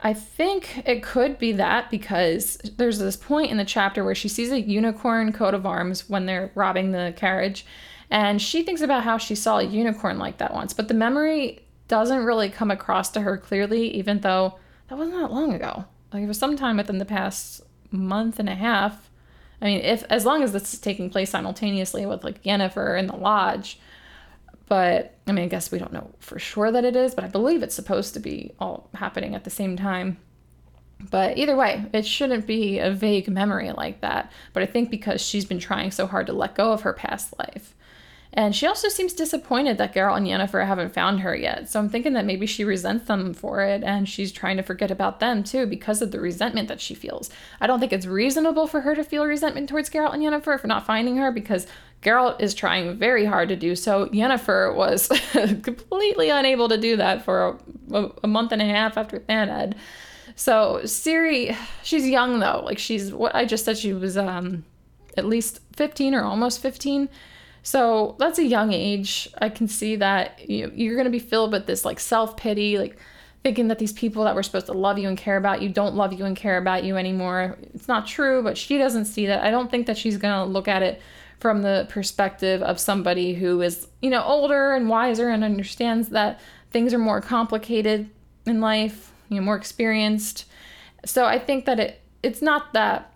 I 0.00 0.12
think 0.12 0.86
it 0.86 1.02
could 1.02 1.38
be 1.38 1.52
that 1.52 1.90
because 1.90 2.58
there's 2.76 2.98
this 2.98 3.16
point 3.16 3.50
in 3.50 3.56
the 3.56 3.64
chapter 3.64 4.04
where 4.04 4.14
she 4.14 4.28
sees 4.28 4.52
a 4.52 4.60
unicorn 4.60 5.32
coat 5.32 5.54
of 5.54 5.64
arms 5.64 6.08
when 6.10 6.26
they're 6.26 6.50
robbing 6.54 6.92
the 6.92 7.14
carriage, 7.16 7.64
and 8.10 8.40
she 8.40 8.62
thinks 8.62 8.82
about 8.82 9.04
how 9.04 9.16
she 9.16 9.34
saw 9.34 9.58
a 9.58 9.64
unicorn 9.64 10.18
like 10.18 10.38
that 10.38 10.52
once, 10.52 10.72
but 10.72 10.88
the 10.88 10.94
memory 10.94 11.60
doesn't 11.88 12.24
really 12.24 12.50
come 12.50 12.70
across 12.70 13.10
to 13.10 13.22
her 13.22 13.38
clearly, 13.38 13.88
even 13.94 14.20
though 14.20 14.58
that 14.88 14.98
wasn't 14.98 15.16
that 15.18 15.32
long 15.32 15.54
ago. 15.54 15.84
Like 16.12 16.22
it 16.22 16.28
was 16.28 16.38
sometime 16.38 16.76
within 16.76 16.98
the 16.98 17.04
past 17.04 17.62
month 17.90 18.38
and 18.38 18.48
a 18.48 18.54
half. 18.54 19.10
I 19.60 19.66
mean, 19.66 19.80
if 19.80 20.04
as 20.10 20.26
long 20.26 20.42
as 20.42 20.52
this 20.52 20.74
is 20.74 20.80
taking 20.80 21.10
place 21.10 21.30
simultaneously 21.30 22.04
with 22.04 22.24
like 22.24 22.42
Yennefer 22.42 22.98
in 22.98 23.06
the 23.06 23.16
lodge, 23.16 23.80
but 24.66 25.16
I 25.26 25.32
mean, 25.32 25.44
I 25.44 25.48
guess 25.48 25.70
we 25.70 25.78
don't 25.78 25.92
know 25.92 26.10
for 26.20 26.38
sure 26.38 26.70
that 26.70 26.84
it 26.84 26.96
is, 26.96 27.14
but 27.14 27.24
I 27.24 27.28
believe 27.28 27.62
it's 27.62 27.74
supposed 27.74 28.14
to 28.14 28.20
be 28.20 28.52
all 28.58 28.88
happening 28.94 29.34
at 29.34 29.44
the 29.44 29.50
same 29.50 29.76
time. 29.76 30.18
But 31.10 31.36
either 31.36 31.56
way, 31.56 31.84
it 31.92 32.06
shouldn't 32.06 32.46
be 32.46 32.78
a 32.78 32.90
vague 32.90 33.28
memory 33.28 33.70
like 33.72 34.00
that. 34.00 34.32
But 34.52 34.62
I 34.62 34.66
think 34.66 34.90
because 34.90 35.20
she's 35.20 35.44
been 35.44 35.58
trying 35.58 35.90
so 35.90 36.06
hard 36.06 36.26
to 36.28 36.32
let 36.32 36.54
go 36.54 36.72
of 36.72 36.82
her 36.82 36.92
past 36.92 37.34
life, 37.38 37.74
and 38.36 38.54
she 38.54 38.66
also 38.66 38.88
seems 38.88 39.12
disappointed 39.12 39.78
that 39.78 39.94
Geralt 39.94 40.16
and 40.16 40.26
Yennefer 40.26 40.66
haven't 40.66 40.92
found 40.92 41.20
her 41.20 41.36
yet. 41.36 41.70
So 41.70 41.78
I'm 41.78 41.88
thinking 41.88 42.14
that 42.14 42.24
maybe 42.24 42.46
she 42.46 42.64
resents 42.64 43.06
them 43.06 43.32
for 43.32 43.60
it 43.60 43.84
and 43.84 44.08
she's 44.08 44.32
trying 44.32 44.56
to 44.56 44.62
forget 44.64 44.90
about 44.90 45.20
them 45.20 45.44
too 45.44 45.66
because 45.66 46.02
of 46.02 46.10
the 46.10 46.18
resentment 46.18 46.66
that 46.66 46.80
she 46.80 46.96
feels. 46.96 47.30
I 47.60 47.68
don't 47.68 47.78
think 47.78 47.92
it's 47.92 48.06
reasonable 48.06 48.66
for 48.66 48.80
her 48.80 48.96
to 48.96 49.04
feel 49.04 49.24
resentment 49.24 49.68
towards 49.68 49.88
Geralt 49.88 50.14
and 50.14 50.22
Yennefer 50.22 50.58
for 50.58 50.66
not 50.66 50.84
finding 50.84 51.16
her 51.18 51.30
because 51.30 51.68
Geralt 52.02 52.40
is 52.40 52.54
trying 52.54 52.96
very 52.96 53.24
hard 53.24 53.48
to 53.50 53.56
do 53.56 53.76
so. 53.76 54.06
Yennefer 54.08 54.74
was 54.74 55.06
completely 55.62 56.28
unable 56.28 56.68
to 56.68 56.76
do 56.76 56.96
that 56.96 57.24
for 57.24 57.56
a, 57.92 58.10
a 58.24 58.26
month 58.26 58.50
and 58.50 58.60
a 58.60 58.66
half 58.66 58.98
after 58.98 59.20
Thanedd. 59.20 59.74
So 60.34 60.80
Ciri, 60.82 61.56
she's 61.84 62.08
young 62.08 62.40
though. 62.40 62.62
Like 62.64 62.78
she's 62.78 63.12
what 63.12 63.32
I 63.32 63.44
just 63.44 63.64
said 63.64 63.78
she 63.78 63.92
was 63.92 64.16
um 64.16 64.64
at 65.16 65.24
least 65.24 65.60
15 65.76 66.14
or 66.14 66.24
almost 66.24 66.60
15 66.60 67.08
so 67.64 68.14
that's 68.18 68.38
a 68.38 68.44
young 68.44 68.74
age. 68.74 69.26
I 69.38 69.48
can 69.48 69.68
see 69.68 69.96
that 69.96 70.48
you, 70.48 70.70
you're 70.74 70.96
going 70.96 71.06
to 71.06 71.10
be 71.10 71.18
filled 71.18 71.50
with 71.50 71.66
this 71.66 71.82
like 71.82 71.98
self 71.98 72.36
pity, 72.36 72.76
like 72.78 72.98
thinking 73.42 73.68
that 73.68 73.78
these 73.78 73.92
people 73.92 74.24
that 74.24 74.34
were 74.34 74.42
supposed 74.42 74.66
to 74.66 74.74
love 74.74 74.98
you 74.98 75.08
and 75.08 75.16
care 75.16 75.38
about 75.38 75.62
you 75.62 75.70
don't 75.70 75.94
love 75.94 76.12
you 76.12 76.26
and 76.26 76.36
care 76.36 76.58
about 76.58 76.84
you 76.84 76.98
anymore. 76.98 77.56
It's 77.74 77.88
not 77.88 78.06
true, 78.06 78.42
but 78.42 78.58
she 78.58 78.76
doesn't 78.76 79.06
see 79.06 79.26
that. 79.26 79.42
I 79.42 79.50
don't 79.50 79.70
think 79.70 79.86
that 79.86 79.96
she's 79.96 80.18
going 80.18 80.34
to 80.34 80.44
look 80.44 80.68
at 80.68 80.82
it 80.82 81.00
from 81.40 81.62
the 81.62 81.86
perspective 81.88 82.62
of 82.62 82.78
somebody 82.78 83.32
who 83.32 83.62
is, 83.62 83.88
you 84.02 84.10
know, 84.10 84.22
older 84.22 84.74
and 84.74 84.86
wiser 84.90 85.30
and 85.30 85.42
understands 85.42 86.10
that 86.10 86.40
things 86.70 86.92
are 86.92 86.98
more 86.98 87.22
complicated 87.22 88.10
in 88.44 88.60
life, 88.60 89.10
you 89.30 89.36
know, 89.36 89.42
more 89.42 89.56
experienced. 89.56 90.44
So 91.06 91.24
I 91.24 91.38
think 91.38 91.64
that 91.64 91.80
it 91.80 92.02
it's 92.22 92.42
not 92.42 92.74
that 92.74 93.13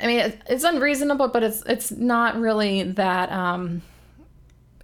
I 0.00 0.06
mean, 0.06 0.32
it's 0.48 0.64
unreasonable, 0.64 1.28
but 1.28 1.42
it's 1.42 1.62
it's 1.66 1.90
not 1.90 2.36
really 2.36 2.82
that 2.82 3.30
um, 3.32 3.82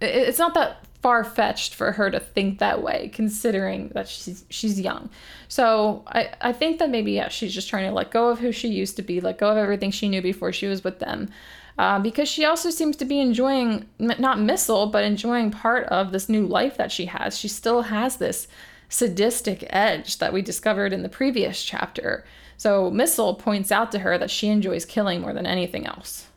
it's 0.01 0.39
not 0.39 0.53
that 0.55 0.85
far 1.01 1.23
fetched 1.23 1.75
for 1.75 1.91
her 1.93 2.09
to 2.11 2.19
think 2.19 2.59
that 2.59 2.81
way, 2.81 3.09
considering 3.13 3.89
that 3.89 4.09
she's 4.09 4.43
she's 4.49 4.79
young. 4.79 5.09
So 5.47 6.03
I 6.07 6.29
I 6.41 6.51
think 6.51 6.79
that 6.79 6.89
maybe 6.89 7.13
yeah, 7.13 7.29
she's 7.29 7.53
just 7.53 7.69
trying 7.69 7.87
to 7.87 7.93
let 7.93 8.11
go 8.11 8.29
of 8.29 8.39
who 8.39 8.51
she 8.51 8.67
used 8.67 8.95
to 8.97 9.01
be, 9.01 9.21
let 9.21 9.37
go 9.37 9.49
of 9.49 9.57
everything 9.57 9.91
she 9.91 10.09
knew 10.09 10.21
before 10.21 10.51
she 10.51 10.67
was 10.67 10.83
with 10.83 10.99
them. 10.99 11.29
Uh, 11.77 11.99
because 11.99 12.27
she 12.27 12.43
also 12.43 12.71
seems 12.71 12.97
to 12.97 13.05
be 13.05 13.19
enjoying 13.19 13.87
not 13.99 14.39
Mistle 14.39 14.87
but 14.87 15.03
enjoying 15.03 15.51
part 15.51 15.85
of 15.87 16.11
this 16.11 16.27
new 16.27 16.45
life 16.45 16.75
that 16.77 16.91
she 16.91 17.05
has. 17.05 17.37
She 17.37 17.47
still 17.47 17.83
has 17.83 18.17
this 18.17 18.47
sadistic 18.89 19.63
edge 19.69 20.17
that 20.17 20.33
we 20.33 20.41
discovered 20.41 20.91
in 20.91 21.03
the 21.03 21.09
previous 21.09 21.63
chapter. 21.63 22.25
So 22.57 22.89
Mistle 22.89 23.35
points 23.35 23.71
out 23.71 23.91
to 23.91 23.99
her 23.99 24.17
that 24.17 24.31
she 24.31 24.47
enjoys 24.47 24.83
killing 24.83 25.21
more 25.21 25.33
than 25.33 25.45
anything 25.45 25.85
else. 25.85 26.27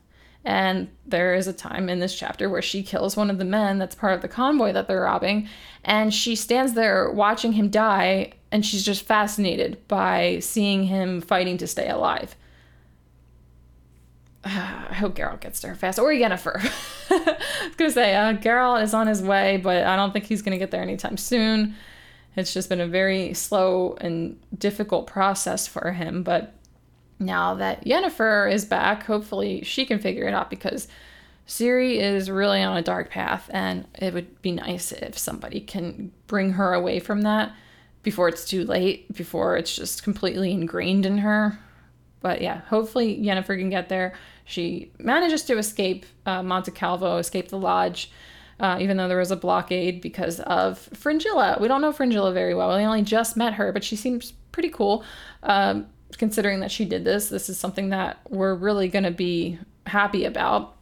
And 0.44 0.88
there 1.04 1.34
is 1.34 1.46
a 1.48 1.52
time 1.52 1.88
in 1.88 1.98
this 1.98 2.14
chapter 2.14 2.48
where 2.48 2.62
she 2.62 2.82
kills 2.82 3.16
one 3.16 3.30
of 3.30 3.38
the 3.38 3.44
men 3.44 3.78
that's 3.78 3.94
part 3.94 4.14
of 4.14 4.22
the 4.22 4.28
convoy 4.28 4.72
that 4.72 4.88
they're 4.88 5.02
robbing. 5.02 5.48
And 5.84 6.14
she 6.14 6.34
stands 6.34 6.72
there 6.72 7.10
watching 7.10 7.52
him 7.52 7.68
die, 7.68 8.32
and 8.50 8.64
she's 8.64 8.84
just 8.84 9.04
fascinated 9.04 9.86
by 9.86 10.38
seeing 10.40 10.84
him 10.84 11.20
fighting 11.20 11.58
to 11.58 11.66
stay 11.66 11.88
alive. 11.88 12.36
I 14.44 14.94
hope 14.94 15.14
Geralt 15.14 15.40
gets 15.40 15.60
to 15.60 15.68
her 15.68 15.74
fast, 15.74 15.98
or 15.98 16.10
Yennefer. 16.10 16.56
I 17.10 17.36
was 17.66 17.76
gonna 17.76 17.90
say 17.90 18.14
uh, 18.14 18.34
Geralt 18.34 18.82
is 18.82 18.94
on 18.94 19.06
his 19.06 19.22
way, 19.22 19.58
but 19.58 19.84
I 19.84 19.96
don't 19.96 20.12
think 20.12 20.24
he's 20.24 20.40
gonna 20.40 20.58
get 20.58 20.70
there 20.70 20.82
anytime 20.82 21.18
soon. 21.18 21.74
It's 22.40 22.52
just 22.52 22.68
been 22.68 22.80
a 22.80 22.88
very 22.88 23.34
slow 23.34 23.96
and 24.00 24.40
difficult 24.56 25.06
process 25.06 25.66
for 25.66 25.92
him. 25.92 26.22
But 26.24 26.54
now 27.18 27.54
that 27.54 27.84
Yennefer 27.84 28.50
is 28.52 28.64
back, 28.64 29.04
hopefully 29.04 29.62
she 29.62 29.86
can 29.86 29.98
figure 29.98 30.26
it 30.26 30.34
out 30.34 30.50
because 30.50 30.88
Ciri 31.46 31.96
is 31.96 32.30
really 32.30 32.62
on 32.62 32.76
a 32.76 32.82
dark 32.82 33.10
path, 33.10 33.50
and 33.52 33.86
it 33.98 34.14
would 34.14 34.40
be 34.40 34.52
nice 34.52 34.92
if 34.92 35.18
somebody 35.18 35.60
can 35.60 36.12
bring 36.26 36.52
her 36.52 36.74
away 36.74 37.00
from 37.00 37.22
that 37.22 37.52
before 38.02 38.28
it's 38.28 38.44
too 38.44 38.64
late, 38.64 39.12
before 39.14 39.56
it's 39.56 39.74
just 39.74 40.02
completely 40.02 40.52
ingrained 40.52 41.04
in 41.04 41.18
her. 41.18 41.58
But 42.20 42.40
yeah, 42.40 42.60
hopefully 42.68 43.18
Yennefer 43.20 43.58
can 43.58 43.70
get 43.70 43.88
there. 43.88 44.14
She 44.44 44.92
manages 44.98 45.42
to 45.44 45.58
escape 45.58 46.06
uh, 46.24 46.42
Monte 46.42 46.70
Calvo, 46.70 47.16
escape 47.16 47.48
the 47.48 47.58
lodge, 47.58 48.10
uh, 48.60 48.76
even 48.78 48.96
though 48.98 49.08
there 49.08 49.18
was 49.18 49.30
a 49.30 49.36
blockade 49.36 50.00
because 50.00 50.38
of 50.40 50.78
Fringilla. 50.78 51.56
We 51.60 51.66
don't 51.66 51.80
know 51.80 51.92
Fringilla 51.92 52.32
very 52.32 52.54
well. 52.54 52.76
We 52.76 52.84
only 52.84 53.02
just 53.02 53.36
met 53.36 53.54
her, 53.54 53.72
but 53.72 53.82
she 53.82 53.96
seems 53.96 54.32
pretty 54.52 54.68
cool. 54.68 55.02
Um, 55.42 55.86
considering 56.18 56.60
that 56.60 56.70
she 56.70 56.84
did 56.84 57.04
this, 57.04 57.30
this 57.30 57.48
is 57.48 57.58
something 57.58 57.88
that 57.88 58.20
we're 58.28 58.54
really 58.54 58.88
going 58.88 59.04
to 59.04 59.10
be 59.10 59.58
happy 59.86 60.26
about 60.26 60.76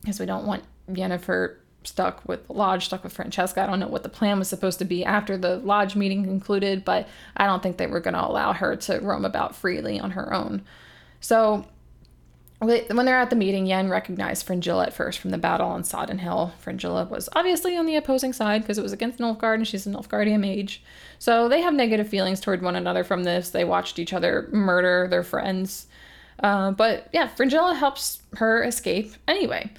because 0.00 0.18
we 0.18 0.26
don't 0.26 0.46
want 0.46 0.64
Yennefer 0.90 1.56
stuck 1.84 2.26
with 2.26 2.48
lodge, 2.48 2.86
stuck 2.86 3.04
with 3.04 3.12
Francesca. 3.12 3.62
I 3.62 3.66
don't 3.66 3.80
know 3.80 3.88
what 3.88 4.02
the 4.02 4.08
plan 4.08 4.38
was 4.38 4.48
supposed 4.48 4.78
to 4.78 4.84
be 4.84 5.04
after 5.04 5.36
the 5.36 5.56
lodge 5.56 5.96
meeting 5.96 6.24
concluded, 6.24 6.84
but 6.84 7.08
I 7.36 7.46
don't 7.46 7.62
think 7.62 7.76
they 7.76 7.86
were 7.86 8.00
going 8.00 8.14
to 8.14 8.26
allow 8.26 8.52
her 8.54 8.76
to 8.76 9.00
roam 9.00 9.24
about 9.24 9.54
freely 9.54 10.00
on 10.00 10.12
her 10.12 10.32
own. 10.32 10.62
So 11.20 11.66
when 12.60 13.06
they're 13.06 13.18
at 13.18 13.30
the 13.30 13.36
meeting, 13.36 13.66
Yen 13.66 13.88
recognized 13.88 14.44
Fringilla 14.44 14.86
at 14.86 14.92
first 14.92 15.20
from 15.20 15.30
the 15.30 15.38
battle 15.38 15.68
on 15.68 15.84
Sodden 15.84 16.18
Hill. 16.18 16.52
Fringilla 16.58 17.04
was 17.04 17.28
obviously 17.34 17.76
on 17.76 17.86
the 17.86 17.94
opposing 17.94 18.32
side 18.32 18.62
because 18.62 18.78
it 18.78 18.82
was 18.82 18.92
against 18.92 19.20
Nilfgaard 19.20 19.54
and 19.54 19.68
she's 19.68 19.86
a 19.86 19.90
Nilfgaardian 19.90 20.40
mage. 20.40 20.82
So 21.20 21.48
they 21.48 21.60
have 21.60 21.74
negative 21.74 22.08
feelings 22.08 22.40
toward 22.40 22.62
one 22.62 22.74
another 22.74 23.04
from 23.04 23.22
this. 23.22 23.50
They 23.50 23.64
watched 23.64 24.00
each 24.00 24.12
other 24.12 24.48
murder 24.50 25.06
their 25.08 25.22
friends. 25.22 25.86
Uh, 26.42 26.72
but 26.72 27.08
yeah, 27.12 27.28
Fringilla 27.28 27.74
helps 27.74 28.22
her 28.36 28.64
escape 28.64 29.12
anyway. 29.28 29.70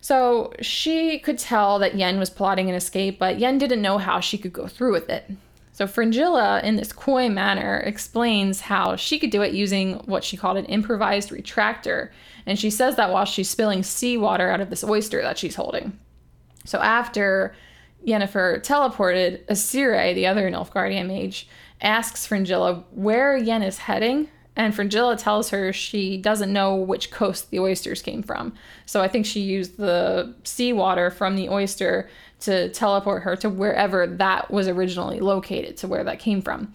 So 0.00 0.52
she 0.60 1.20
could 1.20 1.38
tell 1.38 1.78
that 1.78 1.94
Yen 1.94 2.18
was 2.18 2.30
plotting 2.30 2.68
an 2.68 2.74
escape, 2.74 3.18
but 3.18 3.38
Yen 3.38 3.58
didn't 3.58 3.80
know 3.80 3.98
how 3.98 4.20
she 4.20 4.38
could 4.38 4.52
go 4.52 4.66
through 4.66 4.92
with 4.92 5.08
it. 5.08 5.30
So 5.74 5.88
Fringilla, 5.88 6.60
in 6.62 6.76
this 6.76 6.92
coy 6.92 7.28
manner, 7.28 7.78
explains 7.78 8.60
how 8.60 8.94
she 8.94 9.18
could 9.18 9.30
do 9.30 9.42
it 9.42 9.54
using 9.54 9.94
what 10.06 10.22
she 10.22 10.36
called 10.36 10.56
an 10.56 10.66
improvised 10.66 11.30
retractor. 11.30 12.10
And 12.46 12.56
she 12.56 12.70
says 12.70 12.94
that 12.94 13.10
while 13.10 13.24
she's 13.24 13.50
spilling 13.50 13.82
seawater 13.82 14.50
out 14.50 14.60
of 14.60 14.70
this 14.70 14.84
oyster 14.84 15.20
that 15.22 15.36
she's 15.36 15.56
holding. 15.56 15.98
So 16.64 16.78
after 16.78 17.56
Yennefer 18.06 18.62
teleported, 18.62 19.44
Assire, 19.46 20.14
the 20.14 20.28
other 20.28 20.48
Nilfgaardian 20.48 21.08
mage, 21.08 21.48
asks 21.80 22.24
Fringilla 22.24 22.84
where 22.92 23.36
Yen 23.36 23.64
is 23.64 23.78
heading. 23.78 24.28
And 24.54 24.72
Fringilla 24.72 25.16
tells 25.16 25.50
her 25.50 25.72
she 25.72 26.16
doesn't 26.16 26.52
know 26.52 26.76
which 26.76 27.10
coast 27.10 27.50
the 27.50 27.58
oysters 27.58 28.00
came 28.00 28.22
from. 28.22 28.54
So 28.86 29.00
I 29.00 29.08
think 29.08 29.26
she 29.26 29.40
used 29.40 29.76
the 29.76 30.36
seawater 30.44 31.10
from 31.10 31.34
the 31.34 31.48
oyster 31.48 32.08
to 32.40 32.68
teleport 32.70 33.22
her 33.22 33.36
to 33.36 33.48
wherever 33.48 34.06
that 34.06 34.50
was 34.50 34.68
originally 34.68 35.20
located, 35.20 35.76
to 35.78 35.88
where 35.88 36.04
that 36.04 36.18
came 36.18 36.42
from. 36.42 36.72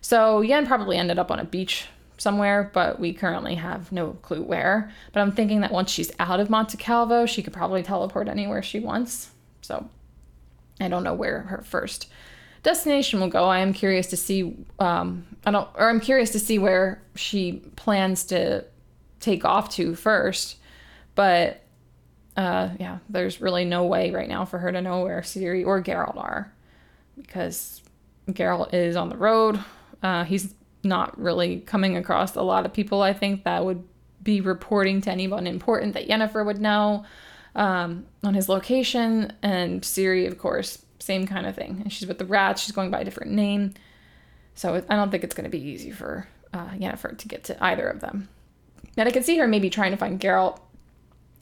So 0.00 0.40
Yen 0.40 0.66
probably 0.66 0.96
ended 0.96 1.18
up 1.18 1.30
on 1.30 1.38
a 1.38 1.44
beach 1.44 1.86
somewhere, 2.16 2.70
but 2.72 3.00
we 3.00 3.12
currently 3.12 3.54
have 3.56 3.90
no 3.92 4.12
clue 4.22 4.42
where. 4.42 4.90
But 5.12 5.20
I'm 5.20 5.32
thinking 5.32 5.60
that 5.60 5.72
once 5.72 5.90
she's 5.90 6.12
out 6.18 6.40
of 6.40 6.50
Monte 6.50 6.76
Calvo, 6.76 7.26
she 7.26 7.42
could 7.42 7.52
probably 7.52 7.82
teleport 7.82 8.28
anywhere 8.28 8.62
she 8.62 8.80
wants. 8.80 9.30
So 9.62 9.88
I 10.80 10.88
don't 10.88 11.04
know 11.04 11.14
where 11.14 11.40
her 11.42 11.62
first 11.62 12.08
destination 12.62 13.20
will 13.20 13.28
go. 13.28 13.44
I 13.44 13.60
am 13.60 13.72
curious 13.72 14.06
to 14.08 14.16
see. 14.16 14.56
Um, 14.78 15.26
I 15.44 15.50
don't, 15.50 15.68
or 15.74 15.88
I'm 15.88 16.00
curious 16.00 16.30
to 16.30 16.38
see 16.38 16.58
where 16.58 17.02
she 17.14 17.62
plans 17.76 18.24
to 18.24 18.64
take 19.20 19.44
off 19.44 19.70
to 19.76 19.94
first. 19.94 20.56
But 21.14 21.62
uh, 22.40 22.70
yeah, 22.80 22.98
there's 23.10 23.42
really 23.42 23.66
no 23.66 23.84
way 23.84 24.10
right 24.12 24.28
now 24.28 24.46
for 24.46 24.58
her 24.58 24.72
to 24.72 24.80
know 24.80 25.02
where 25.02 25.20
Ciri 25.20 25.66
or 25.66 25.82
Geralt 25.82 26.16
are. 26.16 26.50
because 27.16 27.82
Geralt 28.28 28.72
is 28.72 28.96
on 28.96 29.08
the 29.10 29.16
road. 29.16 29.62
Uh, 30.02 30.24
he's 30.24 30.54
not 30.82 31.20
really 31.20 31.60
coming 31.60 31.96
across 31.96 32.34
a 32.36 32.42
lot 32.42 32.64
of 32.64 32.72
people, 32.72 33.02
I 33.02 33.12
think, 33.12 33.44
that 33.44 33.64
would 33.64 33.84
be 34.22 34.40
reporting 34.40 35.00
to 35.02 35.10
anyone 35.10 35.46
important 35.46 35.94
that 35.94 36.08
Yennefer 36.08 36.44
would 36.44 36.60
know 36.60 37.04
um, 37.54 38.06
on 38.24 38.34
his 38.34 38.48
location. 38.48 39.32
And 39.42 39.82
Ciri, 39.82 40.26
of 40.26 40.38
course, 40.38 40.82
same 40.98 41.26
kind 41.26 41.46
of 41.46 41.54
thing. 41.54 41.80
And 41.82 41.92
she's 41.92 42.08
with 42.08 42.18
the 42.18 42.24
rats. 42.24 42.62
She's 42.62 42.72
going 42.72 42.90
by 42.90 43.00
a 43.00 43.04
different 43.04 43.32
name. 43.32 43.74
So 44.54 44.82
I 44.88 44.96
don't 44.96 45.10
think 45.10 45.24
it's 45.24 45.34
going 45.34 45.44
to 45.44 45.50
be 45.50 45.62
easy 45.62 45.90
for 45.90 46.26
uh, 46.52 46.70
Yennefer 46.70 47.16
to 47.16 47.28
get 47.28 47.44
to 47.44 47.62
either 47.64 47.86
of 47.88 48.00
them. 48.00 48.28
And 48.96 49.08
I 49.08 49.12
could 49.12 49.24
see 49.24 49.38
her 49.38 49.46
maybe 49.46 49.70
trying 49.70 49.90
to 49.90 49.96
find 49.96 50.20
Geralt, 50.20 50.60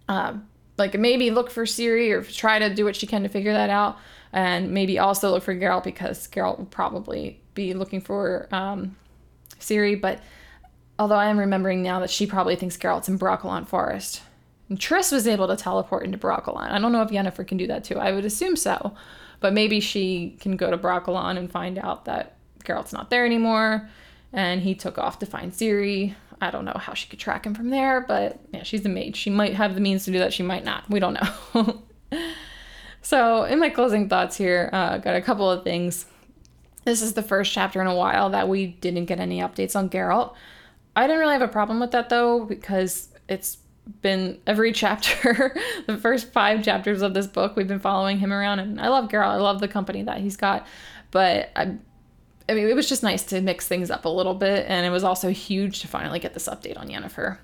uh, 0.09 0.35
like 0.79 0.99
maybe 0.99 1.31
look 1.31 1.51
for 1.51 1.65
Ciri 1.65 2.11
or 2.13 2.23
try 2.23 2.59
to 2.59 2.75
do 2.75 2.85
what 2.85 2.97
she 2.97 3.07
can 3.07 3.23
to 3.23 3.29
figure 3.29 3.53
that 3.53 3.71
out, 3.71 3.99
and 4.33 4.71
maybe 4.71 4.99
also 4.99 5.31
look 5.31 5.43
for 5.43 5.55
Geralt 5.55 5.85
because 5.85 6.29
Geralt 6.29 6.59
will 6.59 6.67
probably 6.67 7.41
be 7.55 7.75
looking 7.75 8.01
for 8.01 8.49
um, 8.53 8.97
Ciri. 9.59 10.01
But 10.01 10.21
although 10.99 11.17
I 11.17 11.27
am 11.27 11.39
remembering 11.39 11.83
now 11.83 12.01
that 12.01 12.11
she 12.11 12.27
probably 12.27 12.57
thinks 12.57 12.77
Geralt's 12.77 13.09
in 13.09 13.19
Brokilon 13.19 13.67
Forest. 13.67 14.23
And 14.69 14.79
Triss 14.79 15.11
was 15.11 15.27
able 15.27 15.49
to 15.49 15.57
teleport 15.57 16.05
into 16.05 16.19
Brokilon. 16.19 16.71
I 16.71 16.79
don't 16.79 16.93
know 16.93 17.01
if 17.01 17.09
Yennefer 17.09 17.47
can 17.47 17.57
do 17.57 17.67
that 17.69 17.85
too. 17.85 17.99
I 17.99 18.13
would 18.13 18.27
assume 18.27 18.55
so. 18.55 18.95
But 19.41 19.55
maybe 19.55 19.81
she 19.81 20.37
can 20.41 20.57
go 20.57 20.71
to 20.71 20.77
Brokilon 20.77 21.39
and 21.39 21.51
find 21.51 21.79
out 21.79 22.05
that 22.05 22.37
Geralt's 22.65 22.93
not 22.93 23.09
there 23.09 23.25
anymore 23.25 23.89
and 24.33 24.61
he 24.61 24.75
took 24.75 24.99
off 24.99 25.19
to 25.21 25.27
find 25.27 25.53
Ciri. 25.53 26.15
I 26.41 26.51
don't 26.51 26.65
know 26.65 26.77
how 26.77 26.95
she 26.95 27.09
could 27.09 27.19
track 27.19 27.47
him 27.47 27.55
from 27.55 27.71
there, 27.71 28.01
but 28.01 28.39
yeah, 28.53 28.63
she's 28.63 28.85
a 28.85 28.89
mage. 28.89 29.17
She 29.17 29.31
might 29.31 29.55
have 29.55 29.75
the 29.75 29.81
means 29.81 30.05
to 30.05 30.13
do 30.13 30.19
that. 30.19 30.33
She 30.33 30.43
might 30.43 30.65
not. 30.65 30.89
We 30.89 31.01
don't 31.01 31.15
know. 31.15 31.83
so, 33.03 33.45
in 33.45 33.59
my 33.59 33.71
closing 33.71 34.09
thoughts 34.09 34.37
here, 34.37 34.71
uh, 34.73 34.99
got 34.99 35.17
a 35.17 35.21
couple 35.21 35.51
of 35.51 35.65
things. 35.65 36.07
This 36.85 37.03
is 37.03 37.15
the 37.15 37.23
first 37.23 37.53
chapter 37.53 37.81
in 37.81 37.87
a 37.87 37.95
while 37.95 38.31
that 38.31 38.49
we 38.49 38.67
didn't 38.67 39.07
get 39.07 39.21
any 39.21 39.41
updates 39.41 39.75
on 39.75 39.91
Geralt. 39.91 40.35
I 40.95 41.07
didn't 41.07 41.21
really 41.21 41.35
have 41.35 41.43
a 41.43 41.49
problem 41.49 41.81
with 41.81 41.91
that 41.91 42.09
though, 42.09 42.45
because 42.45 43.09
it's 43.29 43.59
been 44.03 44.39
every 44.47 44.73
chapter, 44.83 45.57
the 45.87 45.97
first 45.97 46.33
five 46.33 46.65
chapters 46.65 47.03
of 47.03 47.15
this 47.15 47.27
book, 47.27 47.57
we've 47.57 47.69
been 47.69 47.81
following 47.81 48.19
him 48.19 48.33
around, 48.33 48.61
and 48.61 48.81
I 48.81 48.89
love 48.89 49.09
Geralt. 49.09 49.31
I 49.31 49.37
love 49.37 49.61
the 49.61 49.69
company 49.69 50.03
that 50.05 50.19
he's 50.19 50.37
got, 50.37 50.67
but 51.11 51.51
I 51.57 51.77
I 52.49 52.55
mean, 52.55 52.69
it 52.69 52.75
was 52.75 52.89
just 52.89 53.03
nice 53.03 53.23
to 53.25 53.41
mix 53.41 53.69
things 53.69 53.91
up 53.91 54.05
a 54.05 54.09
little 54.09 54.35
bit, 54.35 54.67
and 54.69 54.87
it 54.87 54.91
was 54.91 55.05
also 55.05 55.31
huge 55.31 55.81
to 55.81 55.89
finally 55.89 56.19
get 56.19 56.35
this 56.35 56.49
update 56.49 56.79
on 56.79 56.89
Yennefer. 56.89 57.39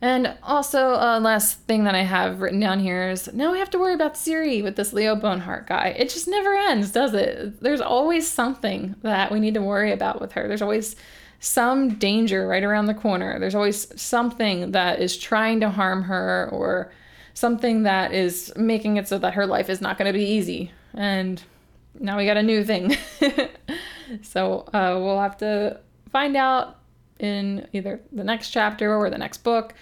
And 0.00 0.36
also, 0.42 0.94
uh, 0.94 1.20
last 1.20 1.60
thing 1.60 1.84
that 1.84 1.94
I 1.94 2.02
have 2.02 2.40
written 2.42 2.60
down 2.60 2.80
here 2.80 3.08
is 3.08 3.32
now 3.32 3.52
we 3.52 3.58
have 3.58 3.70
to 3.70 3.78
worry 3.78 3.94
about 3.94 4.14
Ciri 4.14 4.62
with 4.62 4.76
this 4.76 4.92
Leo 4.92 5.16
Bonhart 5.16 5.66
guy. 5.66 5.94
It 5.96 6.10
just 6.10 6.28
never 6.28 6.54
ends, 6.54 6.90
does 6.90 7.14
it? 7.14 7.60
There's 7.62 7.80
always 7.80 8.28
something 8.28 8.96
that 9.02 9.32
we 9.32 9.40
need 9.40 9.54
to 9.54 9.62
worry 9.62 9.92
about 9.92 10.20
with 10.20 10.32
her. 10.32 10.46
There's 10.46 10.60
always 10.60 10.96
some 11.40 11.94
danger 11.94 12.46
right 12.46 12.62
around 12.62 12.86
the 12.86 12.94
corner. 12.94 13.38
There's 13.38 13.54
always 13.54 14.00
something 14.00 14.72
that 14.72 15.00
is 15.00 15.16
trying 15.16 15.60
to 15.60 15.70
harm 15.70 16.02
her 16.02 16.48
or 16.52 16.92
something 17.32 17.84
that 17.84 18.12
is 18.12 18.52
making 18.56 18.96
it 18.96 19.08
so 19.08 19.18
that 19.18 19.34
her 19.34 19.46
life 19.46 19.70
is 19.70 19.80
not 19.80 19.96
going 19.96 20.12
to 20.12 20.18
be 20.18 20.24
easy. 20.24 20.72
And 20.94 21.42
now 21.98 22.16
we 22.16 22.26
got 22.26 22.36
a 22.36 22.42
new 22.42 22.64
thing. 22.64 22.96
so 24.22 24.60
uh, 24.72 24.98
we'll 25.00 25.20
have 25.20 25.36
to 25.38 25.80
find 26.10 26.36
out 26.36 26.78
in 27.18 27.66
either 27.72 28.00
the 28.12 28.24
next 28.24 28.50
chapter 28.50 28.94
or 28.94 29.10
the 29.10 29.18
next 29.18 29.38
book 29.44 29.74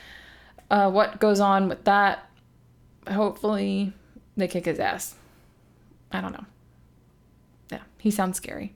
uh, 0.72 0.90
what 0.90 1.20
goes 1.20 1.38
on 1.38 1.68
with 1.68 1.84
that. 1.84 2.28
Hopefully, 3.08 3.92
they 4.36 4.48
kick 4.48 4.64
his 4.64 4.80
ass. 4.80 5.14
I 6.10 6.20
don't 6.20 6.32
know. 6.32 6.44
Yeah, 7.70 7.82
he 7.98 8.10
sounds 8.10 8.36
scary. 8.36 8.74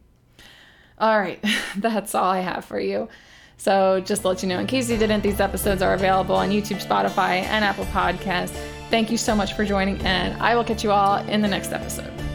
All 0.99 1.19
right, 1.19 1.43
that's 1.77 2.15
all 2.15 2.31
I 2.31 2.41
have 2.41 2.65
for 2.65 2.79
you. 2.79 3.09
So, 3.59 4.01
just 4.01 4.23
to 4.23 4.29
let 4.29 4.43
you 4.43 4.51
know, 4.51 4.59
in 4.59 4.67
case 4.67 4.91
you 4.91 4.99
didn't, 4.99 5.23
these 5.23 5.41
episodes 5.41 5.81
are 5.81 5.95
available 5.95 6.35
on 6.35 6.51
YouTube, 6.51 6.85
Spotify, 6.85 7.43
and 7.43 7.65
Apple 7.65 7.87
Podcasts. 7.87 8.55
Thank 8.91 9.11
you 9.11 9.17
so 9.17 9.35
much 9.35 9.55
for 9.55 9.65
joining, 9.65 9.99
and 10.03 10.41
I 10.43 10.55
will 10.55 10.65
catch 10.65 10.85
you 10.85 10.93
all 10.93 11.17
in 11.27 11.41
the 11.41 11.49
next 11.49 11.73
episode. 11.73 12.26